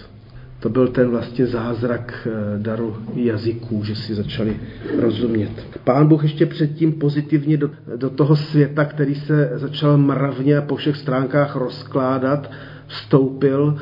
To 0.60 0.70
byl 0.70 0.88
ten 0.88 1.10
vlastně 1.10 1.46
zázrak 1.46 2.28
eh, 2.28 2.60
daru 2.60 2.98
jazyků, 3.16 3.84
že 3.84 3.96
si 3.96 4.16
začali 4.16 4.58
rozumět. 5.00 5.52
Pán 5.84 6.08
Bůh 6.08 6.24
ještě 6.24 6.46
předtím 6.46 6.92
pozitivně 6.92 7.58
do, 7.58 7.70
do 7.96 8.10
toho 8.10 8.36
světa, 8.36 8.86
který 8.86 9.16
se 9.16 9.52
začal 9.54 9.98
mravně 9.98 10.62
po 10.62 10.76
všech 10.76 10.98
stránkách 10.98 11.56
rozkládat, 11.56 12.52
vstoupil 12.88 13.78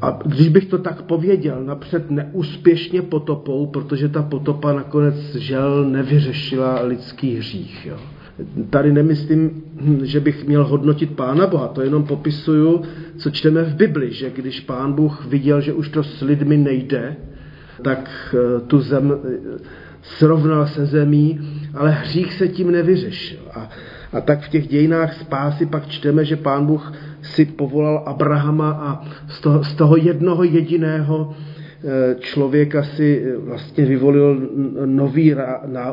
a 0.00 0.18
když 0.24 0.48
bych 0.48 0.66
to 0.66 0.78
tak 0.78 1.02
pověděl, 1.02 1.64
napřed 1.64 2.10
neúspěšně 2.10 3.02
potopou, 3.02 3.66
protože 3.66 4.08
ta 4.08 4.22
potopa 4.22 4.72
nakonec 4.72 5.34
žel 5.34 5.84
nevyřešila 5.84 6.82
lidský 6.82 7.36
hřích. 7.36 7.86
Jo. 7.86 7.96
Tady 8.70 8.92
nemyslím, 8.92 9.62
že 10.02 10.20
bych 10.20 10.46
měl 10.46 10.64
hodnotit 10.64 11.16
Pána 11.16 11.46
Boha, 11.46 11.68
to 11.68 11.82
jenom 11.82 12.04
popisuju, 12.04 12.82
co 13.16 13.30
čteme 13.30 13.62
v 13.62 13.74
Bibli, 13.74 14.12
že 14.12 14.30
když 14.30 14.60
Pán 14.60 14.92
Bůh 14.92 15.26
viděl, 15.26 15.60
že 15.60 15.72
už 15.72 15.88
to 15.88 16.02
s 16.02 16.22
lidmi 16.22 16.56
nejde, 16.56 17.16
tak 17.82 18.34
eh, 18.34 18.60
tu 18.60 18.80
zem 18.80 19.12
eh, 19.12 19.58
srovnal 20.02 20.66
se 20.66 20.86
zemí, 20.86 21.40
ale 21.74 21.90
hřích 21.90 22.32
se 22.32 22.48
tím 22.48 22.70
nevyřešil. 22.70 23.40
A, 23.54 23.70
a 24.12 24.20
tak 24.20 24.40
v 24.40 24.48
těch 24.48 24.68
dějinách 24.68 25.14
spásy 25.14 25.66
pak 25.66 25.88
čteme, 25.88 26.24
že 26.24 26.36
Pán 26.36 26.66
Bůh 26.66 26.92
si 27.22 27.44
povolal 27.44 28.02
Abrahama 28.06 28.70
a 28.70 29.04
z 29.28 29.40
toho, 29.40 29.64
z 29.64 29.74
toho 29.74 29.96
jednoho 29.96 30.44
jediného 30.44 31.34
eh, 31.34 32.16
člověka 32.20 32.82
si 32.82 33.24
eh, 33.24 33.36
vlastně 33.36 33.84
vyvolil 33.84 34.48
nový, 34.84 35.34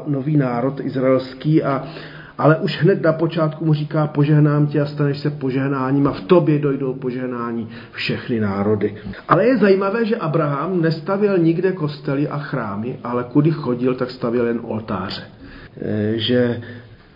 nový 0.08 0.38
národ 0.38 0.80
izraelský 0.80 1.64
a 1.64 1.88
ale 2.38 2.56
už 2.56 2.82
hned 2.82 3.02
na 3.02 3.14
počátku 3.14 3.66
mu 3.66 3.74
říká, 3.74 4.08
požehnám 4.08 4.68
tě 4.68 4.82
a 4.82 4.86
staneš 4.86 5.20
se 5.20 5.30
požehnáním 5.30 6.08
a 6.08 6.12
v 6.12 6.22
tobě 6.22 6.60
dojdou 6.60 6.94
požehnání 6.94 7.70
všechny 7.92 8.40
národy. 8.40 8.96
Ale 9.28 9.46
je 9.46 9.58
zajímavé, 9.58 10.06
že 10.06 10.16
Abraham 10.16 10.82
nestavil 10.82 11.38
nikde 11.38 11.72
kostely 11.72 12.28
a 12.28 12.38
chrámy, 12.38 13.00
ale 13.04 13.24
kudy 13.24 13.52
chodil, 13.52 13.96
tak 13.96 14.12
stavil 14.12 14.48
jen 14.48 14.60
oltáře. 14.64 15.22
Eh, 15.82 16.14
že 16.16 16.62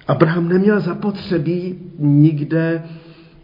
Abraham 0.09 0.49
neměl 0.49 0.79
zapotřebí 0.79 1.75
nikde 1.99 2.83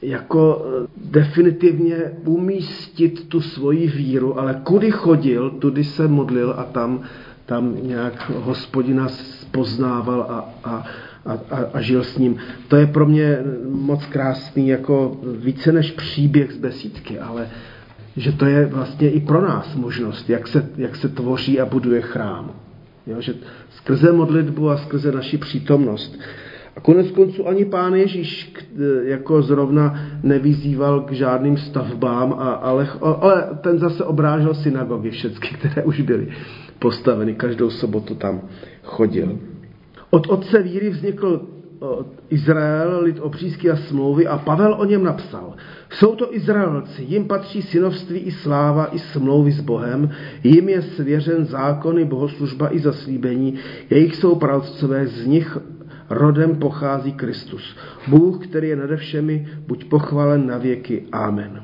jako 0.01 0.65
eh, 0.65 0.87
definitivně 1.11 1.97
umístit 2.25 3.27
tu 3.27 3.41
svoji 3.41 3.87
víru, 3.87 4.39
ale 4.39 4.61
kudy 4.63 4.91
chodil, 4.91 5.49
tudy 5.49 5.83
se 5.83 6.07
modlil 6.07 6.55
a 6.57 6.63
tam, 6.63 7.01
tam 7.45 7.75
nějak 7.81 8.29
hospodina 8.29 9.07
poznával 9.51 10.21
a, 10.21 10.53
a, 10.63 10.85
a, 11.25 11.57
a 11.73 11.81
žil 11.81 12.03
s 12.03 12.17
ním. 12.17 12.37
To 12.67 12.75
je 12.75 12.87
pro 12.87 13.05
mě 13.05 13.39
moc 13.69 14.05
krásný, 14.05 14.67
jako 14.67 15.17
více 15.39 15.71
než 15.71 15.91
příběh 15.91 16.51
z 16.51 16.57
besídky, 16.57 17.19
ale 17.19 17.47
že 18.17 18.31
to 18.31 18.45
je 18.45 18.65
vlastně 18.65 19.09
i 19.09 19.19
pro 19.19 19.41
nás 19.41 19.75
možnost, 19.75 20.29
jak 20.29 20.47
se, 20.47 20.69
jak 20.77 20.95
se 20.95 21.09
tvoří 21.09 21.59
a 21.59 21.65
buduje 21.65 22.01
chrám. 22.01 22.51
Jo, 23.07 23.21
že 23.21 23.33
skrze 23.69 24.11
modlitbu 24.11 24.69
a 24.69 24.77
skrze 24.77 25.11
naši 25.11 25.37
přítomnost. 25.37 26.19
A 26.75 26.79
konec 26.81 27.11
konců 27.11 27.47
ani 27.47 27.65
pán 27.65 27.93
Ježíš 27.93 28.53
jako 29.03 29.41
zrovna 29.41 29.99
nevyzýval 30.23 31.01
k 31.01 31.11
žádným 31.11 31.57
stavbám, 31.57 32.33
a, 32.33 32.53
ale, 32.53 32.87
ale 33.01 33.49
ten 33.61 33.79
zase 33.79 34.03
obrážel 34.03 34.53
synagogy 34.53 35.09
všechny, 35.09 35.49
které 35.49 35.83
už 35.83 36.01
byly 36.01 36.27
postaveny. 36.79 37.33
Každou 37.33 37.69
sobotu 37.69 38.15
tam 38.15 38.41
chodil. 38.83 39.39
Od 40.09 40.27
otce 40.27 40.61
víry 40.61 40.89
vznikl 40.89 41.41
Izrael, 42.29 43.03
lid 43.03 43.19
opřísky 43.19 43.71
a 43.71 43.75
smlouvy 43.75 44.27
a 44.27 44.37
Pavel 44.37 44.75
o 44.79 44.85
něm 44.85 45.03
napsal. 45.03 45.53
Jsou 45.89 46.15
to 46.15 46.35
Izraelci, 46.35 47.03
jim 47.03 47.27
patří 47.27 47.61
synovství 47.61 48.19
i 48.19 48.31
sláva 48.31 48.85
i 48.91 48.99
smlouvy 48.99 49.51
s 49.51 49.61
Bohem, 49.61 50.09
jim 50.43 50.69
je 50.69 50.81
svěřen 50.81 51.45
zákony, 51.45 52.05
bohoslužba 52.05 52.75
i 52.75 52.79
zaslíbení, 52.79 53.53
jejich 53.89 54.15
jsou 54.15 54.35
pravcové, 54.35 55.07
z 55.07 55.25
nich 55.27 55.57
rodem 56.09 56.55
pochází 56.55 57.13
Kristus. 57.13 57.75
Bůh, 58.07 58.47
který 58.47 58.69
je 58.69 58.75
nade 58.75 58.97
všemi, 58.97 59.47
buď 59.67 59.85
pochvalen 59.85 60.47
na 60.47 60.57
věky. 60.57 61.03
Amen. 61.11 61.61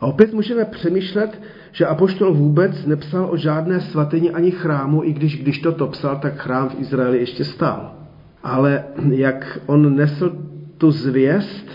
A 0.00 0.06
opět 0.06 0.32
můžeme 0.32 0.64
přemýšlet, 0.64 1.40
že 1.72 1.86
Apoštol 1.86 2.34
vůbec 2.34 2.86
nepsal 2.86 3.28
o 3.30 3.36
žádné 3.36 3.80
svatyni 3.80 4.30
ani 4.30 4.50
chrámu, 4.50 5.04
i 5.04 5.12
když, 5.12 5.42
když 5.42 5.58
to 5.58 5.86
psal, 5.86 6.16
tak 6.16 6.36
chrám 6.36 6.68
v 6.68 6.80
Izraeli 6.80 7.18
ještě 7.18 7.44
stál. 7.44 7.94
Ale 8.42 8.84
jak 9.10 9.58
on 9.66 9.96
nesl 9.96 10.36
tu 10.78 10.90
zvěst 10.90 11.66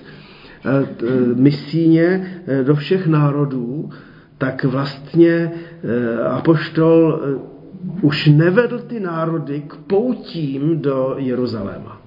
eh, 0.66 0.86
misíně 1.36 2.28
eh, 2.48 2.64
do 2.64 2.76
všech 2.76 3.08
národů, 3.08 3.90
tak 4.38 4.64
vlastně 4.64 5.52
eh, 5.84 6.24
Apoštol 6.24 7.22
už 8.02 8.28
nevedl 8.28 8.80
ty 8.80 9.00
národy 9.00 9.64
k 9.68 9.76
poutím 9.76 10.82
do 10.82 11.16
Jeruzaléma. 11.18 12.02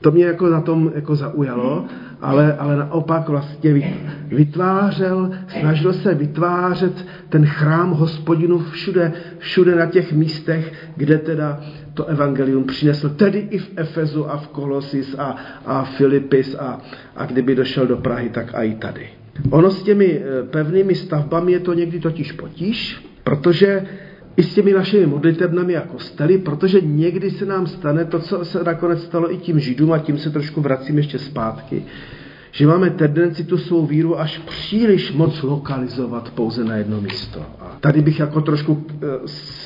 To 0.00 0.10
mě 0.10 0.24
jako 0.24 0.46
na 0.46 0.60
tom 0.60 0.92
jako 0.94 1.16
zaujalo, 1.16 1.84
ale, 2.20 2.56
ale 2.56 2.76
naopak 2.76 3.28
vlastně 3.28 3.82
vytvářel, 4.28 5.30
snažil 5.60 5.92
se 5.92 6.14
vytvářet 6.14 7.06
ten 7.28 7.46
chrám 7.46 7.90
hospodinu 7.90 8.58
všude, 8.58 9.12
všude 9.38 9.74
na 9.74 9.86
těch 9.86 10.12
místech, 10.12 10.72
kde 10.96 11.18
teda 11.18 11.60
to 11.94 12.04
evangelium 12.04 12.64
přinesl, 12.64 13.08
tedy 13.08 13.38
i 13.38 13.58
v 13.58 13.70
Efezu 13.76 14.30
a 14.30 14.36
v 14.36 14.48
Kolosis 14.48 15.14
a, 15.18 15.36
a 15.66 15.84
Filipis 15.84 16.54
a, 16.54 16.80
a 17.16 17.26
kdyby 17.26 17.54
došel 17.54 17.86
do 17.86 17.96
Prahy, 17.96 18.28
tak 18.28 18.54
i 18.54 18.74
tady. 18.74 19.08
Ono 19.50 19.70
s 19.70 19.82
těmi 19.82 20.20
eh, 20.20 20.42
pevnými 20.42 20.94
stavbami 20.94 21.52
je 21.52 21.60
to 21.60 21.74
někdy 21.74 22.00
totiž 22.00 22.32
potíž, 22.32 23.04
protože 23.24 23.86
i 24.36 24.42
s 24.42 24.54
těmi 24.54 24.72
našimi 24.72 25.06
modlitebnami 25.06 25.76
a 25.76 25.80
kostely, 25.80 26.38
protože 26.38 26.80
někdy 26.80 27.30
se 27.30 27.46
nám 27.46 27.66
stane 27.66 28.04
to, 28.04 28.18
co 28.18 28.44
se 28.44 28.64
nakonec 28.64 29.02
stalo 29.02 29.32
i 29.32 29.36
tím 29.36 29.60
židům 29.60 29.92
a 29.92 29.98
tím 29.98 30.18
se 30.18 30.30
trošku 30.30 30.60
vracím 30.60 30.96
ještě 30.96 31.18
zpátky, 31.18 31.84
že 32.50 32.66
máme 32.66 32.90
tendenci 32.90 33.44
tu 33.44 33.58
svou 33.58 33.86
víru 33.86 34.20
až 34.20 34.38
příliš 34.38 35.12
moc 35.12 35.42
lokalizovat 35.42 36.30
pouze 36.30 36.64
na 36.64 36.76
jedno 36.76 37.00
místo. 37.00 37.40
A 37.60 37.76
tady 37.80 38.02
bych 38.02 38.20
jako 38.20 38.40
trošku, 38.40 38.86
eh, 38.90 39.06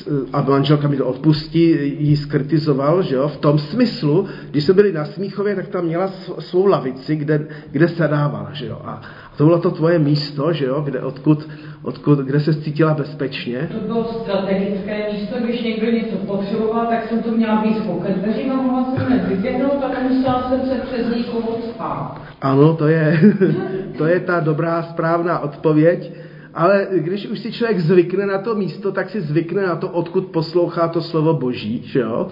eh, 0.07 0.11
a 0.33 0.41
manželka 0.41 0.87
mi 0.87 0.97
to 0.97 1.05
odpustí, 1.05 1.75
jí 1.99 2.17
skritizoval, 2.17 3.01
že 3.01 3.15
jo, 3.15 3.27
v 3.27 3.37
tom 3.37 3.59
smyslu, 3.59 4.27
když 4.51 4.63
jsme 4.63 4.73
byli 4.73 4.91
na 4.93 5.05
Smíchově, 5.05 5.55
tak 5.55 5.67
tam 5.67 5.85
měla 5.85 6.13
svou 6.39 6.65
lavici, 6.65 7.15
kde, 7.15 7.47
kde 7.71 7.87
sedávala, 7.87 8.49
že 8.53 8.65
jo. 8.65 8.81
A 8.85 9.01
to 9.41 9.45
bylo 9.45 9.59
to 9.59 9.71
tvoje 9.71 9.99
místo, 9.99 10.53
že 10.53 10.65
jo, 10.65 10.81
kde, 10.81 11.01
odkud, 11.01 11.49
odkud, 11.83 12.19
kde 12.19 12.39
se 12.39 12.53
cítila 12.53 12.93
bezpečně. 12.93 13.69
To 13.71 13.87
bylo 13.87 14.03
strategické 14.03 15.13
místo, 15.13 15.35
když 15.43 15.61
někdo 15.61 15.91
něco 15.91 16.17
potřeboval, 16.17 16.85
tak 16.85 17.09
jsem 17.09 17.23
to 17.23 17.31
měla 17.31 17.61
blízko 17.61 17.93
ke 17.93 18.13
dveřím 18.13 18.51
a 18.51 18.55
mohla 18.55 18.85
jsem 18.85 19.05
hned 19.05 19.27
vyběhnout 19.27 19.83
a 19.83 20.03
nemusela 20.03 20.49
jsem 20.49 20.61
se 20.61 20.75
přes 20.75 21.15
nikoho 21.15 21.57
spát. 21.61 22.21
Ano, 22.41 22.73
to 22.73 22.87
je, 22.87 23.19
to 23.97 24.05
je 24.05 24.19
ta 24.19 24.39
dobrá, 24.39 24.83
správná 24.83 25.39
odpověď. 25.39 26.11
Ale 26.53 26.87
když 26.91 27.27
už 27.27 27.39
si 27.39 27.51
člověk 27.51 27.79
zvykne 27.79 28.25
na 28.25 28.37
to 28.37 28.55
místo, 28.55 28.91
tak 28.91 29.09
si 29.09 29.21
zvykne 29.21 29.61
na 29.61 29.75
to, 29.75 29.89
odkud 29.89 30.25
poslouchá 30.25 30.87
to 30.87 31.01
slovo 31.01 31.33
Boží. 31.33 31.81
Že 31.85 31.99
jo? 31.99 32.27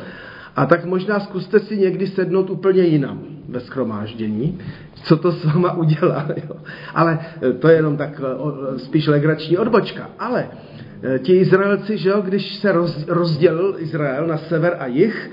A 0.56 0.66
tak 0.66 0.86
možná 0.86 1.20
zkuste 1.20 1.60
si 1.60 1.78
někdy 1.78 2.08
sednout 2.08 2.50
úplně 2.50 2.84
jinam 2.84 3.39
ve 3.52 3.60
schromáždění, 3.60 4.60
co 5.04 5.18
to 5.18 5.32
s 5.32 5.46
váma 5.46 5.74
udělá. 5.74 6.28
Jo. 6.50 6.56
Ale 6.96 7.20
e, 7.50 7.54
to 7.54 7.68
je 7.68 7.76
jenom 7.76 7.98
tak 7.98 8.22
e, 8.76 8.80
spíš 8.80 9.08
legrační 9.08 9.58
odbočka. 9.58 10.10
Ale 10.20 10.48
e, 11.16 11.20
ti 11.20 11.38
Izraelci, 11.38 11.98
že 11.98 12.10
jo, 12.10 12.22
když 12.22 12.56
se 12.56 12.72
roz, 12.72 13.08
rozdělil 13.08 13.76
Izrael 13.78 14.28
na 14.28 14.38
sever 14.38 14.76
a 14.80 14.86
jih, 14.86 15.32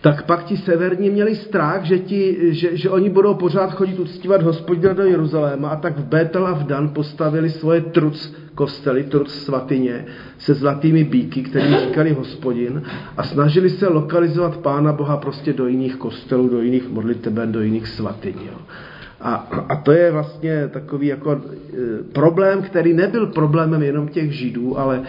tak 0.00 0.26
pak 0.26 0.44
ti 0.44 0.56
severní 0.56 1.10
měli 1.10 1.36
strach, 1.36 1.84
že, 1.84 1.98
ti, 1.98 2.36
že, 2.54 2.76
že 2.76 2.90
oni 2.90 3.10
budou 3.10 3.34
pořád 3.34 3.72
chodit 3.72 3.98
uctívat 3.98 4.42
hospodina 4.42 4.92
do 4.92 5.02
Jeruzaléma 5.02 5.68
a 5.68 5.76
tak 5.76 5.98
v 5.98 6.04
Betel 6.04 6.46
a 6.46 6.52
v 6.52 6.66
Dan 6.66 6.88
postavili 6.88 7.50
svoje 7.50 7.80
truc 7.80 8.34
kostely, 8.54 9.04
truc 9.04 9.34
svatyně 9.34 10.04
se 10.38 10.54
zlatými 10.54 11.04
bíky, 11.04 11.42
který 11.42 11.76
říkali 11.76 12.12
hospodin 12.12 12.82
a 13.16 13.22
snažili 13.22 13.70
se 13.70 13.88
lokalizovat 13.88 14.56
Pána 14.56 14.92
Boha 14.92 15.16
prostě 15.16 15.52
do 15.52 15.66
jiných 15.66 15.96
kostelů, 15.96 16.48
do 16.48 16.62
jiných 16.62 16.88
modliteben, 16.88 17.52
do 17.52 17.60
jiných 17.60 17.88
svatyň. 17.88 18.34
Jo. 18.46 18.58
A, 19.20 19.34
a 19.68 19.76
to 19.76 19.92
je 19.92 20.10
vlastně 20.10 20.68
takový 20.68 21.06
jako 21.06 21.32
e, 21.32 22.02
problém, 22.12 22.62
který 22.62 22.92
nebyl 22.92 23.26
problémem 23.26 23.82
jenom 23.82 24.08
těch 24.08 24.32
židů, 24.32 24.78
ale, 24.78 25.02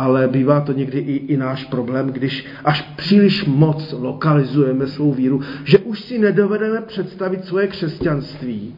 ale 0.00 0.28
bývá 0.28 0.60
to 0.60 0.72
někdy 0.72 0.98
i, 0.98 1.16
i 1.16 1.36
náš 1.36 1.64
problém, 1.64 2.06
když 2.06 2.46
až 2.64 2.82
příliš 2.96 3.44
moc 3.44 3.94
lokalizujeme 3.98 4.86
svou 4.86 5.12
víru, 5.12 5.40
že 5.64 5.78
už 5.78 6.00
si 6.00 6.18
nedovedeme 6.18 6.80
představit 6.80 7.44
svoje 7.44 7.66
křesťanství 7.66 8.74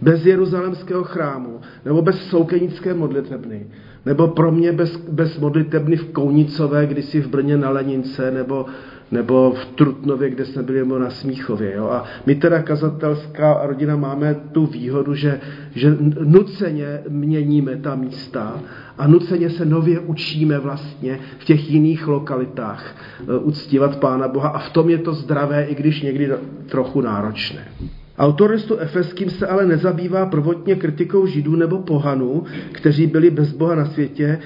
bez 0.00 0.26
jeruzalemského 0.26 1.04
chrámu, 1.04 1.60
nebo 1.84 2.02
bez 2.02 2.28
soukenické 2.28 2.94
modlitebny, 2.94 3.66
nebo 4.06 4.28
pro 4.28 4.52
mě 4.52 4.72
bez, 4.72 4.96
bez 4.96 5.38
modlitebny 5.38 5.96
v 5.96 6.12
Kounicové, 6.12 6.86
kdysi 6.86 7.20
v 7.20 7.28
Brně 7.28 7.56
na 7.56 7.70
Lenince, 7.70 8.30
nebo, 8.30 8.66
nebo 9.10 9.52
v 9.52 9.64
Trutnově, 9.64 10.30
kde 10.30 10.44
jsme 10.44 10.62
byli 10.62 10.86
na 10.98 11.10
Smíchově. 11.10 11.74
Jo? 11.74 11.84
A 11.84 12.04
my 12.26 12.34
teda 12.34 12.62
kazatelská 12.62 13.66
rodina 13.66 13.96
máme 13.96 14.36
tu 14.52 14.66
výhodu, 14.66 15.14
že, 15.14 15.40
že 15.74 15.96
nuceně 16.24 17.00
měníme 17.08 17.76
ta 17.76 17.94
místa 17.94 18.60
a 18.98 19.06
nuceně 19.06 19.50
se 19.50 19.64
nově 19.64 20.00
učíme 20.00 20.58
vlastně 20.58 21.18
v 21.38 21.44
těch 21.44 21.70
jiných 21.70 22.06
lokalitách 22.06 22.96
e, 23.20 23.38
uctívat 23.38 23.96
Pána 23.96 24.28
Boha 24.28 24.48
a 24.48 24.58
v 24.58 24.70
tom 24.70 24.90
je 24.90 24.98
to 24.98 25.14
zdravé, 25.14 25.64
i 25.64 25.74
když 25.74 26.02
někdy 26.02 26.30
trochu 26.66 27.00
náročné. 27.00 27.68
Autor 28.18 28.50
listu 28.50 28.76
Efeským 28.76 29.30
se 29.30 29.46
ale 29.46 29.66
nezabývá 29.66 30.26
prvotně 30.26 30.74
kritikou 30.74 31.26
židů 31.26 31.56
nebo 31.56 31.78
pohanů, 31.78 32.44
kteří 32.72 33.06
byli 33.06 33.30
bez 33.30 33.52
Boha 33.52 33.74
na 33.74 33.84
světě, 33.84 34.38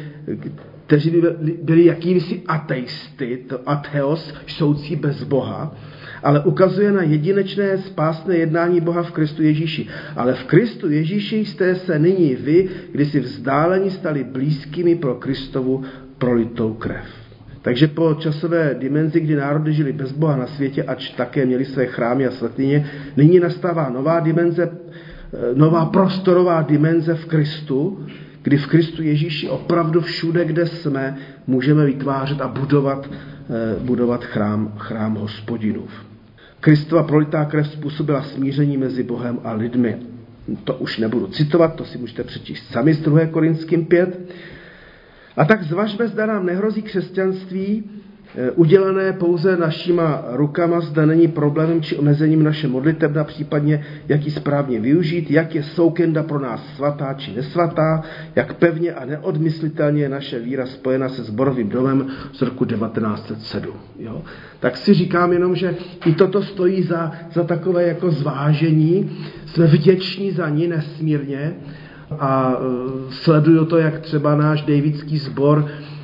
kteří 0.93 1.11
by 1.11 1.23
byli 1.63 1.85
jakýmsi 1.85 2.43
ateisty, 2.47 3.39
to 3.49 3.61
ateos, 3.67 4.35
soucí 4.47 4.97
bez 4.97 5.23
Boha, 5.25 5.77
ale 6.23 6.45
ukazuje 6.45 6.93
na 6.93 7.03
jedinečné 7.03 7.79
spásné 7.79 8.37
jednání 8.37 8.81
Boha 8.81 9.03
v 9.03 9.11
Kristu 9.13 9.43
Ježíši. 9.43 9.87
Ale 10.17 10.35
v 10.35 10.45
Kristu 10.45 10.91
Ježíši 10.91 11.37
jste 11.37 11.75
se 11.75 11.99
nyní 11.99 12.35
vy, 12.35 12.69
kdy 12.93 13.07
si 13.07 13.21
vzdáleni 13.21 13.91
stali 13.91 14.25
blízkými 14.25 14.97
pro 14.97 15.15
Kristovu 15.15 15.85
prolitou 16.19 16.75
krev. 16.75 17.07
Takže 17.63 17.87
po 17.87 18.15
časové 18.15 18.77
dimenzi, 18.79 19.21
kdy 19.21 19.37
národy 19.37 19.73
žili 19.73 19.93
bez 19.93 20.13
Boha 20.13 20.37
na 20.37 20.47
světě, 20.47 20.83
ač 20.83 21.11
také 21.11 21.47
měli 21.47 21.65
své 21.65 21.87
chrámy 21.87 22.27
a 22.27 22.31
svatyně, 22.31 22.91
nyní 23.17 23.41
nastává 23.41 23.91
nová 23.91 24.21
dimenze, 24.21 24.71
nová 25.55 25.87
prostorová 25.87 26.63
dimenze 26.63 27.15
v 27.15 27.27
Kristu, 27.27 28.07
kdy 28.43 28.57
v 28.57 28.67
Kristu 28.67 29.03
Ježíši 29.03 29.49
opravdu 29.49 30.01
všude, 30.01 30.45
kde 30.45 30.67
jsme, 30.67 31.17
můžeme 31.47 31.87
vytvářet 31.87 32.41
a 32.41 32.49
budovat, 32.49 33.11
eh, 33.11 33.77
budovat 33.81 34.25
chrám, 34.25 34.73
chrám 34.79 35.15
hospodinův. 35.15 35.91
Kristova 36.61 37.03
prolitá 37.03 37.45
krev 37.45 37.69
způsobila 37.69 38.23
smíření 38.23 38.77
mezi 38.77 39.03
Bohem 39.03 39.39
a 39.45 39.53
lidmi. 39.53 39.97
To 40.65 40.75
už 40.75 40.99
nebudu 40.99 41.27
citovat, 41.27 41.75
to 41.75 41.85
si 41.85 41.99
můžete 41.99 42.25
přečíst 42.25 42.73
sami 42.73 42.95
z 42.95 43.01
2. 43.01 43.27
Korinským 43.27 43.85
5. 43.85 44.21
A 45.37 45.45
tak 45.45 45.63
zvažme, 45.63 46.09
zda 46.09 46.27
nám 46.27 46.47
nehrozí 46.47 46.83
křesťanství, 46.83 47.85
Eh, 47.85 48.02
udělané 48.55 49.13
pouze 49.13 49.57
našima 49.57 50.25
rukama, 50.27 50.81
zda 50.81 51.07
není 51.07 51.29
problémem 51.29 51.83
či 51.83 51.97
omezením 51.97 52.43
naše 52.43 52.69
modlitebna, 52.69 53.25
případně 53.25 53.85
jak 54.09 54.25
ji 54.25 54.31
správně 54.31 54.81
využít, 54.81 55.31
jak 55.31 55.55
je 55.55 55.63
soukenda 55.63 56.23
pro 56.23 56.39
nás 56.39 56.67
svatá 56.77 57.15
či 57.15 57.33
nesvatá, 57.37 58.03
jak 58.37 58.55
pevně 58.55 58.93
a 58.93 59.05
neodmyslitelně 59.05 60.03
je 60.03 60.09
naše 60.09 60.39
víra 60.39 60.67
spojena 60.67 61.09
se 61.09 61.25
zborovým 61.25 61.69
domem 61.69 62.07
z 62.33 62.43
roku 62.43 62.65
1907. 62.65 63.71
Jo? 63.99 64.23
Tak 64.61 64.77
si 64.77 64.95
říkám 64.95 65.33
jenom, 65.33 65.57
že 65.57 65.75
i 66.07 66.13
toto 66.13 66.43
stojí 66.43 66.83
za, 66.83 67.13
za 67.33 67.45
takové 67.45 67.87
jako 67.87 68.11
zvážení. 68.11 69.11
Jsme 69.47 69.67
vděční 69.67 70.31
za 70.31 70.49
ní 70.49 70.69
nesmírně 70.69 71.55
a 72.19 72.57
eh, 72.57 72.63
sleduju 73.11 73.65
to, 73.65 73.79
jak 73.79 74.01
třeba 74.01 74.37
náš 74.37 74.63
Davidský 74.63 75.19
sbor 75.19 75.69
Eh, 75.69 76.02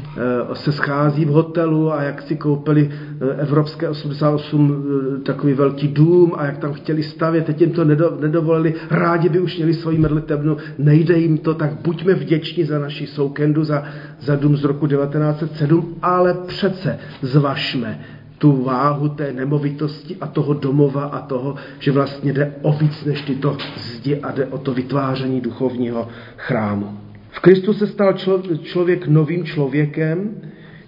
se 0.55 0.73
schází 0.73 1.25
v 1.25 1.29
hotelu 1.29 1.93
a 1.93 2.03
jak 2.03 2.23
si 2.23 2.37
koupili 2.37 2.91
eh, 2.91 3.43
Evropské 3.43 3.89
88 3.89 4.85
eh, 5.19 5.21
takový 5.21 5.55
velký 5.55 5.89
dům 5.89 6.33
a 6.37 6.47
jak 6.47 6.59
tam 6.59 6.73
chtěli 6.73 7.03
stavět, 7.03 7.45
teď 7.45 7.61
jim 7.61 7.71
to 7.71 7.85
nedovolili, 8.21 8.75
rádi 8.91 9.29
by 9.29 9.41
už 9.41 9.57
měli 9.57 9.75
svoji 9.75 9.99
medlitebnu, 9.99 10.57
nejde 10.79 11.19
jim 11.19 11.39
to, 11.39 11.55
tak 11.55 11.73
buďme 11.85 12.15
vděční 12.15 12.65
za 12.65 12.79
naši 12.79 13.07
soukendu, 13.07 13.65
za, 13.65 13.85
za 14.21 14.37
dům 14.37 14.57
z 14.57 14.65
roku 14.65 14.87
1907, 14.87 15.95
ale 16.03 16.35
přece 16.47 16.99
zvažme, 17.23 18.01
tu 18.39 18.63
váhu 18.63 19.09
té 19.09 19.33
nemovitosti 19.33 20.17
a 20.21 20.27
toho 20.27 20.55
domova 20.55 21.05
a 21.05 21.21
toho, 21.21 21.55
že 21.79 21.93
vlastně 21.93 22.33
jde 22.33 22.55
o 22.63 22.73
víc 22.73 23.05
než 23.05 23.23
tyto 23.23 23.57
zdi 23.77 24.21
a 24.21 24.33
jde 24.33 24.47
o 24.47 24.59
to 24.59 24.75
vytváření 24.75 25.41
duchovního 25.41 26.09
chrámu. 26.37 27.08
V 27.31 27.41
Kristu 27.41 27.73
se 27.73 27.87
stal 27.87 28.15
člověk 28.63 29.07
novým 29.07 29.45
člověkem, 29.45 30.31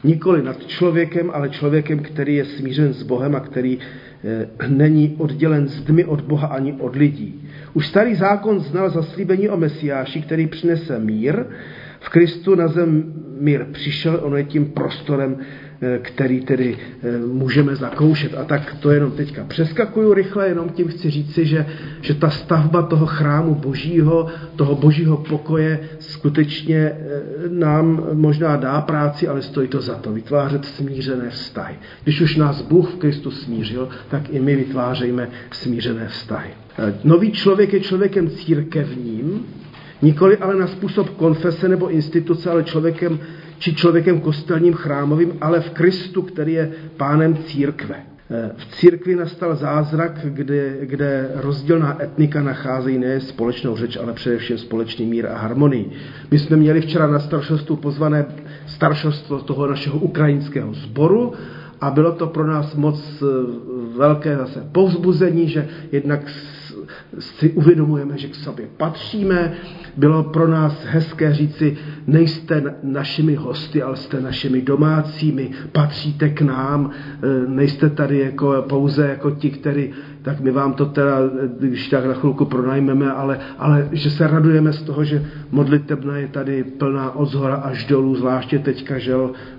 nikoli 0.04 0.42
nad 0.42 0.66
člověkem, 0.66 1.30
ale 1.34 1.48
člověkem, 1.48 1.98
který 1.98 2.34
je 2.34 2.44
smířen 2.44 2.92
s 2.92 3.02
Bohem 3.02 3.36
a 3.36 3.40
který 3.40 3.78
eh, 4.24 4.48
není 4.68 5.16
oddělen 5.18 5.68
zdmi 5.68 6.04
od 6.04 6.20
Boha 6.20 6.48
ani 6.48 6.72
od 6.72 6.96
lidí. 6.96 7.48
Už 7.74 7.86
starý 7.86 8.14
zákon 8.14 8.60
znal 8.60 8.90
zaslíbení 8.90 9.48
o 9.48 9.56
Mesiáši, 9.56 10.22
který 10.22 10.46
přinese 10.46 10.98
mír. 10.98 11.44
V 12.00 12.08
Kristu 12.08 12.54
na 12.54 12.68
zem 12.68 13.12
mír 13.40 13.66
přišel, 13.72 14.20
on 14.22 14.36
je 14.36 14.44
tím 14.44 14.64
prostorem 14.64 15.36
který 16.02 16.40
tedy 16.40 16.78
eh, 17.02 17.18
můžeme 17.18 17.76
zakoušet. 17.76 18.34
A 18.34 18.44
tak 18.44 18.76
to 18.80 18.90
jenom 18.90 19.10
teďka 19.10 19.44
přeskakuju 19.44 20.14
rychle, 20.14 20.48
jenom 20.48 20.68
tím 20.68 20.88
chci 20.88 21.10
říci, 21.10 21.46
že, 21.46 21.66
že 22.00 22.14
ta 22.14 22.30
stavba 22.30 22.82
toho 22.82 23.06
chrámu 23.06 23.54
božího, 23.54 24.26
toho 24.56 24.74
božího 24.74 25.16
pokoje 25.16 25.80
skutečně 25.98 26.76
eh, 26.76 26.96
nám 27.48 28.06
možná 28.12 28.56
dá 28.56 28.80
práci, 28.80 29.28
ale 29.28 29.42
stojí 29.42 29.68
to 29.68 29.80
za 29.80 29.94
to, 29.94 30.12
vytvářet 30.12 30.64
smířené 30.64 31.30
vztahy. 31.30 31.74
Když 32.02 32.20
už 32.20 32.36
nás 32.36 32.62
Bůh 32.62 32.90
v 32.90 32.96
Kristu 32.96 33.30
smířil, 33.30 33.88
tak 34.10 34.22
i 34.30 34.40
my 34.40 34.56
vytvářejme 34.56 35.28
smířené 35.52 36.08
vztahy. 36.08 36.50
Nový 37.04 37.32
člověk 37.32 37.72
je 37.72 37.80
člověkem 37.80 38.30
církevním, 38.30 39.46
nikoli 40.02 40.36
ale 40.36 40.56
na 40.56 40.66
způsob 40.66 41.10
konfese 41.10 41.68
nebo 41.68 41.88
instituce, 41.88 42.50
ale 42.50 42.64
člověkem 42.64 43.18
či 43.58 43.74
člověkem 43.74 44.20
kostelním 44.20 44.74
chrámovým, 44.74 45.32
ale 45.40 45.60
v 45.60 45.70
Kristu, 45.70 46.22
který 46.22 46.52
je 46.52 46.72
pánem 46.96 47.36
církve. 47.36 47.96
Eh, 48.30 48.50
v 48.56 48.66
církvi 48.76 49.16
nastal 49.16 49.56
zázrak, 49.56 50.20
kde, 50.24 50.76
kde 50.80 51.30
rozdílná 51.34 52.02
etnika 52.02 52.42
nacházejí 52.42 52.98
ne 52.98 53.20
společnou 53.20 53.76
řeč, 53.76 53.96
ale 53.96 54.12
především 54.12 54.58
společný 54.58 55.06
mír 55.06 55.26
a 55.26 55.38
harmonii. 55.38 55.90
My 56.30 56.38
jsme 56.38 56.56
měli 56.56 56.80
včera 56.80 57.06
na 57.06 57.18
staršostu 57.18 57.76
pozvané 57.76 58.26
staršostvo 58.66 59.38
toho 59.38 59.66
našeho 59.66 59.98
ukrajinského 59.98 60.74
sboru 60.74 61.32
a 61.80 61.90
bylo 61.90 62.12
to 62.12 62.26
pro 62.26 62.46
nás 62.46 62.74
moc 62.74 63.22
eh, 63.22 63.26
velké 63.96 64.36
zase 64.36 64.68
povzbuzení, 64.72 65.48
že 65.48 65.68
jednak 65.92 66.20
si 67.18 67.50
uvědomujeme, 67.50 68.18
že 68.18 68.28
k 68.28 68.34
sobě 68.34 68.66
patříme. 68.76 69.52
Bylo 69.96 70.22
pro 70.22 70.48
nás 70.48 70.84
hezké 70.84 71.34
říci, 71.34 71.76
nejste 72.06 72.74
našimi 72.82 73.34
hosty, 73.34 73.82
ale 73.82 73.96
jste 73.96 74.20
našimi 74.20 74.62
domácími, 74.62 75.50
patříte 75.72 76.28
k 76.28 76.40
nám, 76.40 76.90
e, 76.90 77.48
nejste 77.48 77.90
tady 77.90 78.18
jako, 78.18 78.64
pouze 78.68 79.08
jako 79.08 79.30
ti, 79.30 79.50
kteří, 79.50 79.90
tak 80.22 80.40
my 80.40 80.50
vám 80.50 80.72
to 80.72 80.86
teda, 80.86 81.18
když 81.58 81.88
tak 81.88 82.04
na 82.04 82.14
chvilku 82.14 82.44
pronajmeme, 82.44 83.12
ale, 83.12 83.40
ale 83.58 83.88
že 83.92 84.10
se 84.10 84.26
radujeme 84.26 84.72
z 84.72 84.82
toho, 84.82 85.04
že 85.04 85.26
modlitebna 85.50 86.16
je 86.16 86.28
tady 86.28 86.64
plná 86.64 87.16
od 87.16 87.26
zhora 87.26 87.54
až 87.54 87.86
dolů, 87.86 88.16
zvláště 88.16 88.58
teďka, 88.58 88.98
že 88.98 89.14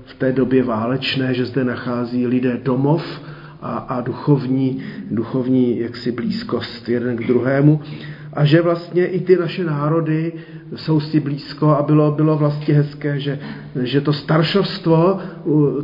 v 0.06 0.14
té 0.18 0.32
době 0.32 0.64
válečné, 0.64 1.34
že 1.34 1.46
zde 1.46 1.64
nachází 1.64 2.28
lidé 2.28 2.60
domov, 2.64 3.22
a, 3.62 3.78
a 3.78 4.02
duchovní, 4.02 4.84
duchovní 5.12 5.80
jaksi 5.80 6.12
blízkost 6.12 6.90
jeden 6.90 7.18
k 7.18 7.28
druhému. 7.28 7.82
A 8.34 8.46
že 8.46 8.62
vlastně 8.62 9.06
i 9.06 9.20
ty 9.20 9.38
naše 9.38 9.64
národy 9.64 10.34
jsou 10.76 11.00
si 11.00 11.20
blízko 11.20 11.70
a 11.70 11.84
bylo, 11.84 12.12
bylo 12.12 12.38
vlastně 12.38 12.74
hezké, 12.74 13.20
že, 13.20 13.40
že 13.84 14.02
to 14.02 14.14
staršovstvo 14.14 15.20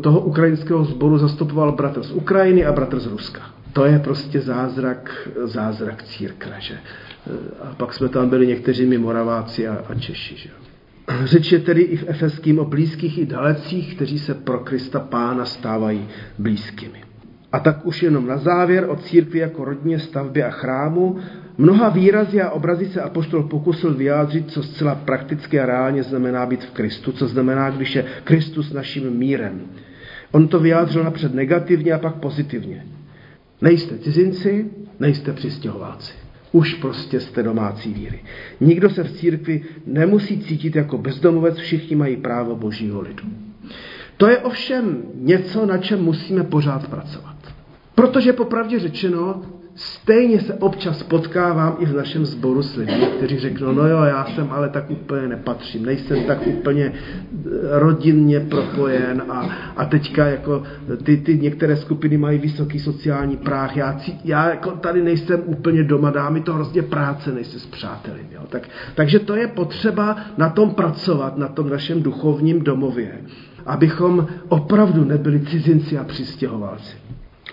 toho 0.01 0.19
ukrajinského 0.19 0.83
sboru 0.83 1.17
zastupoval 1.17 1.71
bratr 1.71 2.03
z 2.03 2.11
Ukrajiny 2.11 2.65
a 2.65 2.71
bratr 2.71 2.99
z 2.99 3.05
Ruska. 3.05 3.41
To 3.73 3.85
je 3.85 3.99
prostě 3.99 4.39
zázrak, 4.39 5.29
zázrak 5.43 6.03
církve. 6.03 6.55
Že? 6.59 6.77
A 7.61 7.75
pak 7.77 7.93
jsme 7.93 8.09
tam 8.09 8.29
byli 8.29 8.47
někteří 8.47 8.85
mi 8.85 8.97
Moraváci 8.97 9.67
a, 9.67 9.77
a 9.89 9.95
Češi. 9.95 10.35
Že? 10.37 10.49
Řeč 11.23 11.51
je 11.51 11.59
tedy 11.59 11.81
i 11.81 11.97
v 11.97 12.05
Efeským 12.07 12.59
o 12.59 12.65
blízkých 12.65 13.17
i 13.17 13.25
dalecích, 13.25 13.95
kteří 13.95 14.19
se 14.19 14.33
pro 14.33 14.59
Krista 14.59 14.99
Pána 14.99 15.45
stávají 15.45 16.07
blízkými. 16.37 17.06
A 17.51 17.59
tak 17.59 17.85
už 17.85 18.03
jenom 18.03 18.27
na 18.27 18.37
závěr 18.37 18.85
o 18.89 18.95
církvi 18.95 19.39
jako 19.39 19.65
rodině, 19.65 19.99
stavbě 19.99 20.45
a 20.45 20.49
chrámu. 20.49 21.17
Mnoha 21.57 21.89
výrazy 21.89 22.41
a 22.41 22.49
obrazy 22.49 22.85
se 22.85 23.01
apoštol 23.01 23.43
pokusil 23.43 23.93
vyjádřit, 23.93 24.51
co 24.51 24.63
zcela 24.63 24.95
prakticky 24.95 25.59
a 25.59 25.65
reálně 25.65 26.03
znamená 26.03 26.45
být 26.45 26.63
v 26.63 26.71
Kristu, 26.71 27.11
co 27.11 27.27
znamená, 27.27 27.69
když 27.69 27.95
je 27.95 28.05
Kristus 28.23 28.73
naším 28.73 29.17
mírem. 29.17 29.61
On 30.31 30.47
to 30.47 30.59
vyjádřil 30.59 31.03
napřed 31.03 31.33
negativně 31.33 31.93
a 31.93 31.99
pak 31.99 32.15
pozitivně. 32.15 32.85
Nejste 33.61 33.97
cizinci, 33.97 34.65
nejste 34.99 35.33
přistěhováci. 35.33 36.13
Už 36.51 36.73
prostě 36.73 37.19
jste 37.19 37.43
domácí 37.43 37.93
víry. 37.93 38.19
Nikdo 38.59 38.89
se 38.89 39.03
v 39.03 39.11
církvi 39.11 39.61
nemusí 39.85 40.39
cítit 40.39 40.75
jako 40.75 40.97
bezdomovec, 40.97 41.57
všichni 41.57 41.95
mají 41.95 42.17
právo 42.17 42.55
božího 42.55 43.01
lidu. 43.01 43.23
To 44.17 44.29
je 44.29 44.37
ovšem 44.37 45.03
něco, 45.15 45.65
na 45.65 45.77
čem 45.77 46.03
musíme 46.03 46.43
pořád 46.43 46.87
pracovat. 46.87 47.36
Protože 47.97 48.33
popravdě 48.33 48.79
řečeno, 48.79 49.41
stejně 49.75 50.41
se 50.41 50.53
občas 50.53 51.03
potkávám 51.03 51.75
i 51.79 51.85
v 51.85 51.95
našem 51.95 52.25
sboru 52.25 52.61
s 52.61 52.75
lidmi, 52.75 53.07
kteří 53.17 53.39
řeknou, 53.39 53.71
no 53.71 53.87
jo, 53.87 54.03
já 54.03 54.25
jsem 54.25 54.51
ale 54.51 54.69
tak 54.69 54.89
úplně 54.89 55.27
nepatřím, 55.27 55.85
nejsem 55.85 56.23
tak 56.23 56.47
úplně 56.47 56.93
eh, 56.93 57.49
rodinně 57.79 58.39
propojen 58.39 59.23
a, 59.29 59.49
a 59.77 59.85
teďka 59.85 60.25
jako 60.27 60.63
ty, 61.03 61.17
ty 61.17 61.37
některé 61.37 61.75
skupiny 61.75 62.17
mají 62.17 62.39
vysoký 62.39 62.79
sociální 62.79 63.37
práh, 63.37 63.77
já, 63.77 63.97
já 64.23 64.49
jako 64.49 64.71
tady 64.71 65.01
nejsem 65.01 65.41
úplně 65.45 65.83
doma, 65.83 66.09
dá 66.09 66.29
mi 66.29 66.41
to 66.41 66.53
hrozně 66.53 66.81
práce, 66.81 67.31
nejsem 67.31 67.59
s 67.59 67.65
přáteli. 67.65 68.19
Jo. 68.31 68.41
Tak, 68.49 68.69
takže 68.95 69.19
to 69.19 69.35
je 69.35 69.47
potřeba 69.47 70.17
na 70.37 70.49
tom 70.49 70.69
pracovat, 70.69 71.37
na 71.37 71.47
tom 71.47 71.69
našem 71.69 72.03
duchovním 72.03 72.61
domově, 72.61 73.21
abychom 73.65 74.27
opravdu 74.49 75.03
nebyli 75.03 75.39
cizinci 75.39 75.97
a 75.97 76.03
přistěhovalci. 76.03 77.07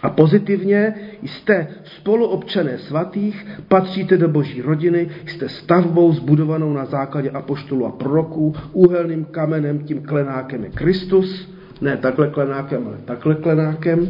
A 0.05 0.11
pozitivně 0.11 0.95
jste 1.23 1.67
spoluobčané 1.85 2.79
svatých, 2.79 3.47
patříte 3.69 4.17
do 4.17 4.29
boží 4.29 4.63
rodiny, 4.63 5.09
jste 5.27 5.49
stavbou 5.49 6.13
zbudovanou 6.13 6.73
na 6.73 6.85
základě 6.85 7.31
apoštolů 7.31 7.87
a 7.87 7.91
proroků, 7.91 8.55
úhelným 8.73 9.25
kamenem, 9.25 9.79
tím 9.79 10.03
klenákem 10.03 10.65
je 10.65 10.71
Kristus, 10.71 11.53
ne 11.81 11.97
takhle 11.97 12.29
klenákem, 12.29 12.87
ale 12.87 12.97
takhle 13.05 13.35
klenákem. 13.35 14.09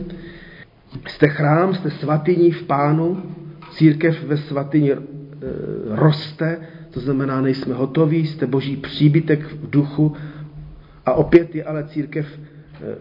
Jste 1.07 1.29
chrám, 1.29 1.75
jste 1.75 1.91
svatyní 1.91 2.51
v 2.51 2.63
pánu, 2.63 3.23
církev 3.71 4.25
ve 4.25 4.37
svatyni 4.37 4.93
e, 4.93 4.99
roste, 5.89 6.59
to 6.91 7.01
znamená, 7.01 7.41
nejsme 7.41 7.75
hotoví, 7.75 8.27
jste 8.27 8.47
boží 8.47 8.77
příbytek 8.77 9.41
v 9.41 9.71
duchu 9.71 10.17
a 11.07 11.13
opět 11.13 11.55
je 11.55 11.65
ale 11.65 11.85
církev 11.85 12.27
e, 12.27 12.39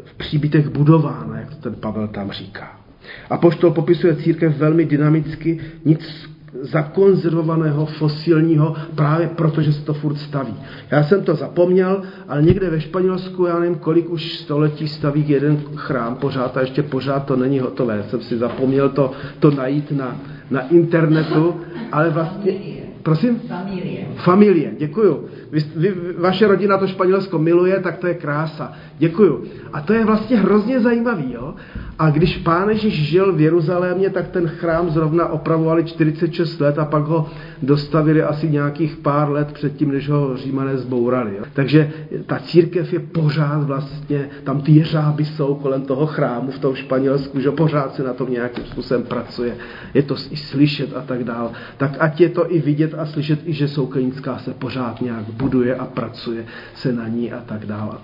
v 0.03 0.13
příbytek 0.13 0.67
budována, 0.67 1.39
jak 1.39 1.49
to 1.49 1.55
ten 1.55 1.75
Pavel 1.75 2.07
tam 2.07 2.31
říká. 2.31 2.82
A 3.29 3.37
poštol 3.37 3.71
popisuje 3.71 4.15
církev 4.15 4.57
velmi 4.57 4.85
dynamicky, 4.85 5.59
nic 5.85 6.33
zakonzervovaného, 6.61 7.85
fosilního, 7.85 8.75
právě 8.95 9.27
protože 9.27 9.73
se 9.73 9.81
to 9.81 9.93
furt 9.93 10.15
staví. 10.15 10.53
Já 10.91 11.03
jsem 11.03 11.23
to 11.23 11.35
zapomněl, 11.35 12.01
ale 12.27 12.41
někde 12.41 12.69
ve 12.69 12.81
Španělsku, 12.81 13.45
já 13.45 13.59
nevím, 13.59 13.75
kolik 13.75 14.09
už 14.09 14.33
století 14.33 14.87
staví 14.87 15.25
jeden 15.27 15.61
chrám 15.75 16.15
pořád 16.15 16.57
a 16.57 16.61
ještě 16.61 16.83
pořád 16.83 17.25
to 17.25 17.35
není 17.35 17.59
hotové. 17.59 18.03
Jsem 18.03 18.21
si 18.21 18.37
zapomněl 18.37 18.89
to, 18.89 19.11
to 19.39 19.51
najít 19.51 19.91
na, 19.91 20.21
na 20.49 20.67
internetu, 20.67 21.55
ale 21.91 22.09
vlastně... 22.09 22.82
Prosím? 23.03 23.39
Familie. 23.39 24.05
Familie, 24.15 24.71
děkuju. 24.77 25.25
Vy, 25.51 25.63
vy, 25.75 25.93
vaše 26.17 26.47
rodina 26.47 26.77
to 26.77 26.87
Španělsko 26.87 27.39
miluje, 27.39 27.79
tak 27.79 27.97
to 27.97 28.07
je 28.07 28.13
krása. 28.13 28.73
Děkuju. 28.97 29.43
A 29.73 29.81
to 29.81 29.93
je 29.93 30.05
vlastně 30.05 30.37
hrozně 30.37 30.79
zajímavý. 30.79 31.33
Jo? 31.33 31.53
A 31.99 32.09
když 32.09 32.37
pán 32.37 32.69
Ježíš 32.69 32.93
žil 32.93 33.33
v 33.33 33.41
Jeruzalémě, 33.41 34.09
tak 34.09 34.27
ten 34.27 34.47
chrám 34.47 34.89
zrovna 34.89 35.27
opravovali 35.27 35.83
46 35.83 36.59
let 36.59 36.79
a 36.79 36.85
pak 36.85 37.03
ho 37.03 37.29
dostavili 37.61 38.23
asi 38.23 38.49
nějakých 38.49 38.95
pár 38.95 39.29
let 39.29 39.51
předtím, 39.53 39.91
než 39.91 40.09
ho 40.09 40.37
římané 40.37 40.77
zbourali. 40.77 41.35
Jo? 41.37 41.43
Takže 41.53 41.91
ta 42.25 42.39
církev 42.39 42.93
je 42.93 42.99
pořád 42.99 43.63
vlastně, 43.63 44.29
tam 44.43 44.61
ty 44.61 44.71
jeřáby 44.71 45.25
jsou 45.25 45.55
kolem 45.55 45.81
toho 45.81 46.05
chrámu 46.05 46.51
v 46.51 46.59
tom 46.59 46.75
Španělsku, 46.75 47.39
že 47.39 47.51
pořád 47.51 47.95
se 47.95 48.03
na 48.03 48.13
tom 48.13 48.31
nějakým 48.31 48.65
způsobem 48.65 49.03
pracuje. 49.03 49.57
Je 49.93 50.03
to 50.03 50.15
i 50.31 50.37
slyšet 50.37 50.95
a 50.95 51.01
tak 51.01 51.23
dál. 51.23 51.51
Tak 51.77 51.91
ať 51.99 52.21
je 52.21 52.29
to 52.29 52.53
i 52.55 52.59
vidět 52.59 52.92
a 52.99 53.05
slyšet, 53.05 53.39
i 53.45 53.53
že 53.53 53.67
Soukenická 53.67 54.37
se 54.37 54.53
pořád 54.53 55.01
nějak 55.01 55.25
buduje 55.25 55.75
a 55.75 55.85
pracuje 55.85 56.45
se 56.75 56.93
na 56.93 57.07
ní 57.07 57.33
a 57.33 57.41
tak 57.41 57.65
dále. 57.65 57.97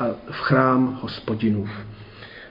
A 0.00 0.04
v 0.30 0.40
chrám 0.40 0.98
hospodinův. 1.02 1.70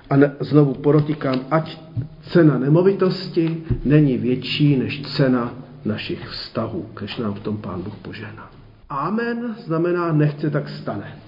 A 0.10 0.16
ne, 0.16 0.36
znovu 0.40 0.74
podotýkám, 0.74 1.40
ať 1.52 1.80
cena 2.22 2.58
nemovitosti 2.58 3.64
není 3.86 4.18
větší 4.18 4.78
než 4.78 5.02
cena 5.02 5.54
našich 5.86 6.30
vztahů, 6.30 6.86
když 7.00 7.18
nám 7.18 7.34
v 7.34 7.40
tom 7.40 7.58
Pán 7.58 7.82
Bůh 7.82 7.96
požehná. 7.96 8.52
Amen 8.90 9.56
znamená 9.66 10.12
nechce, 10.12 10.50
tak 10.50 10.70
stane. 10.70 11.25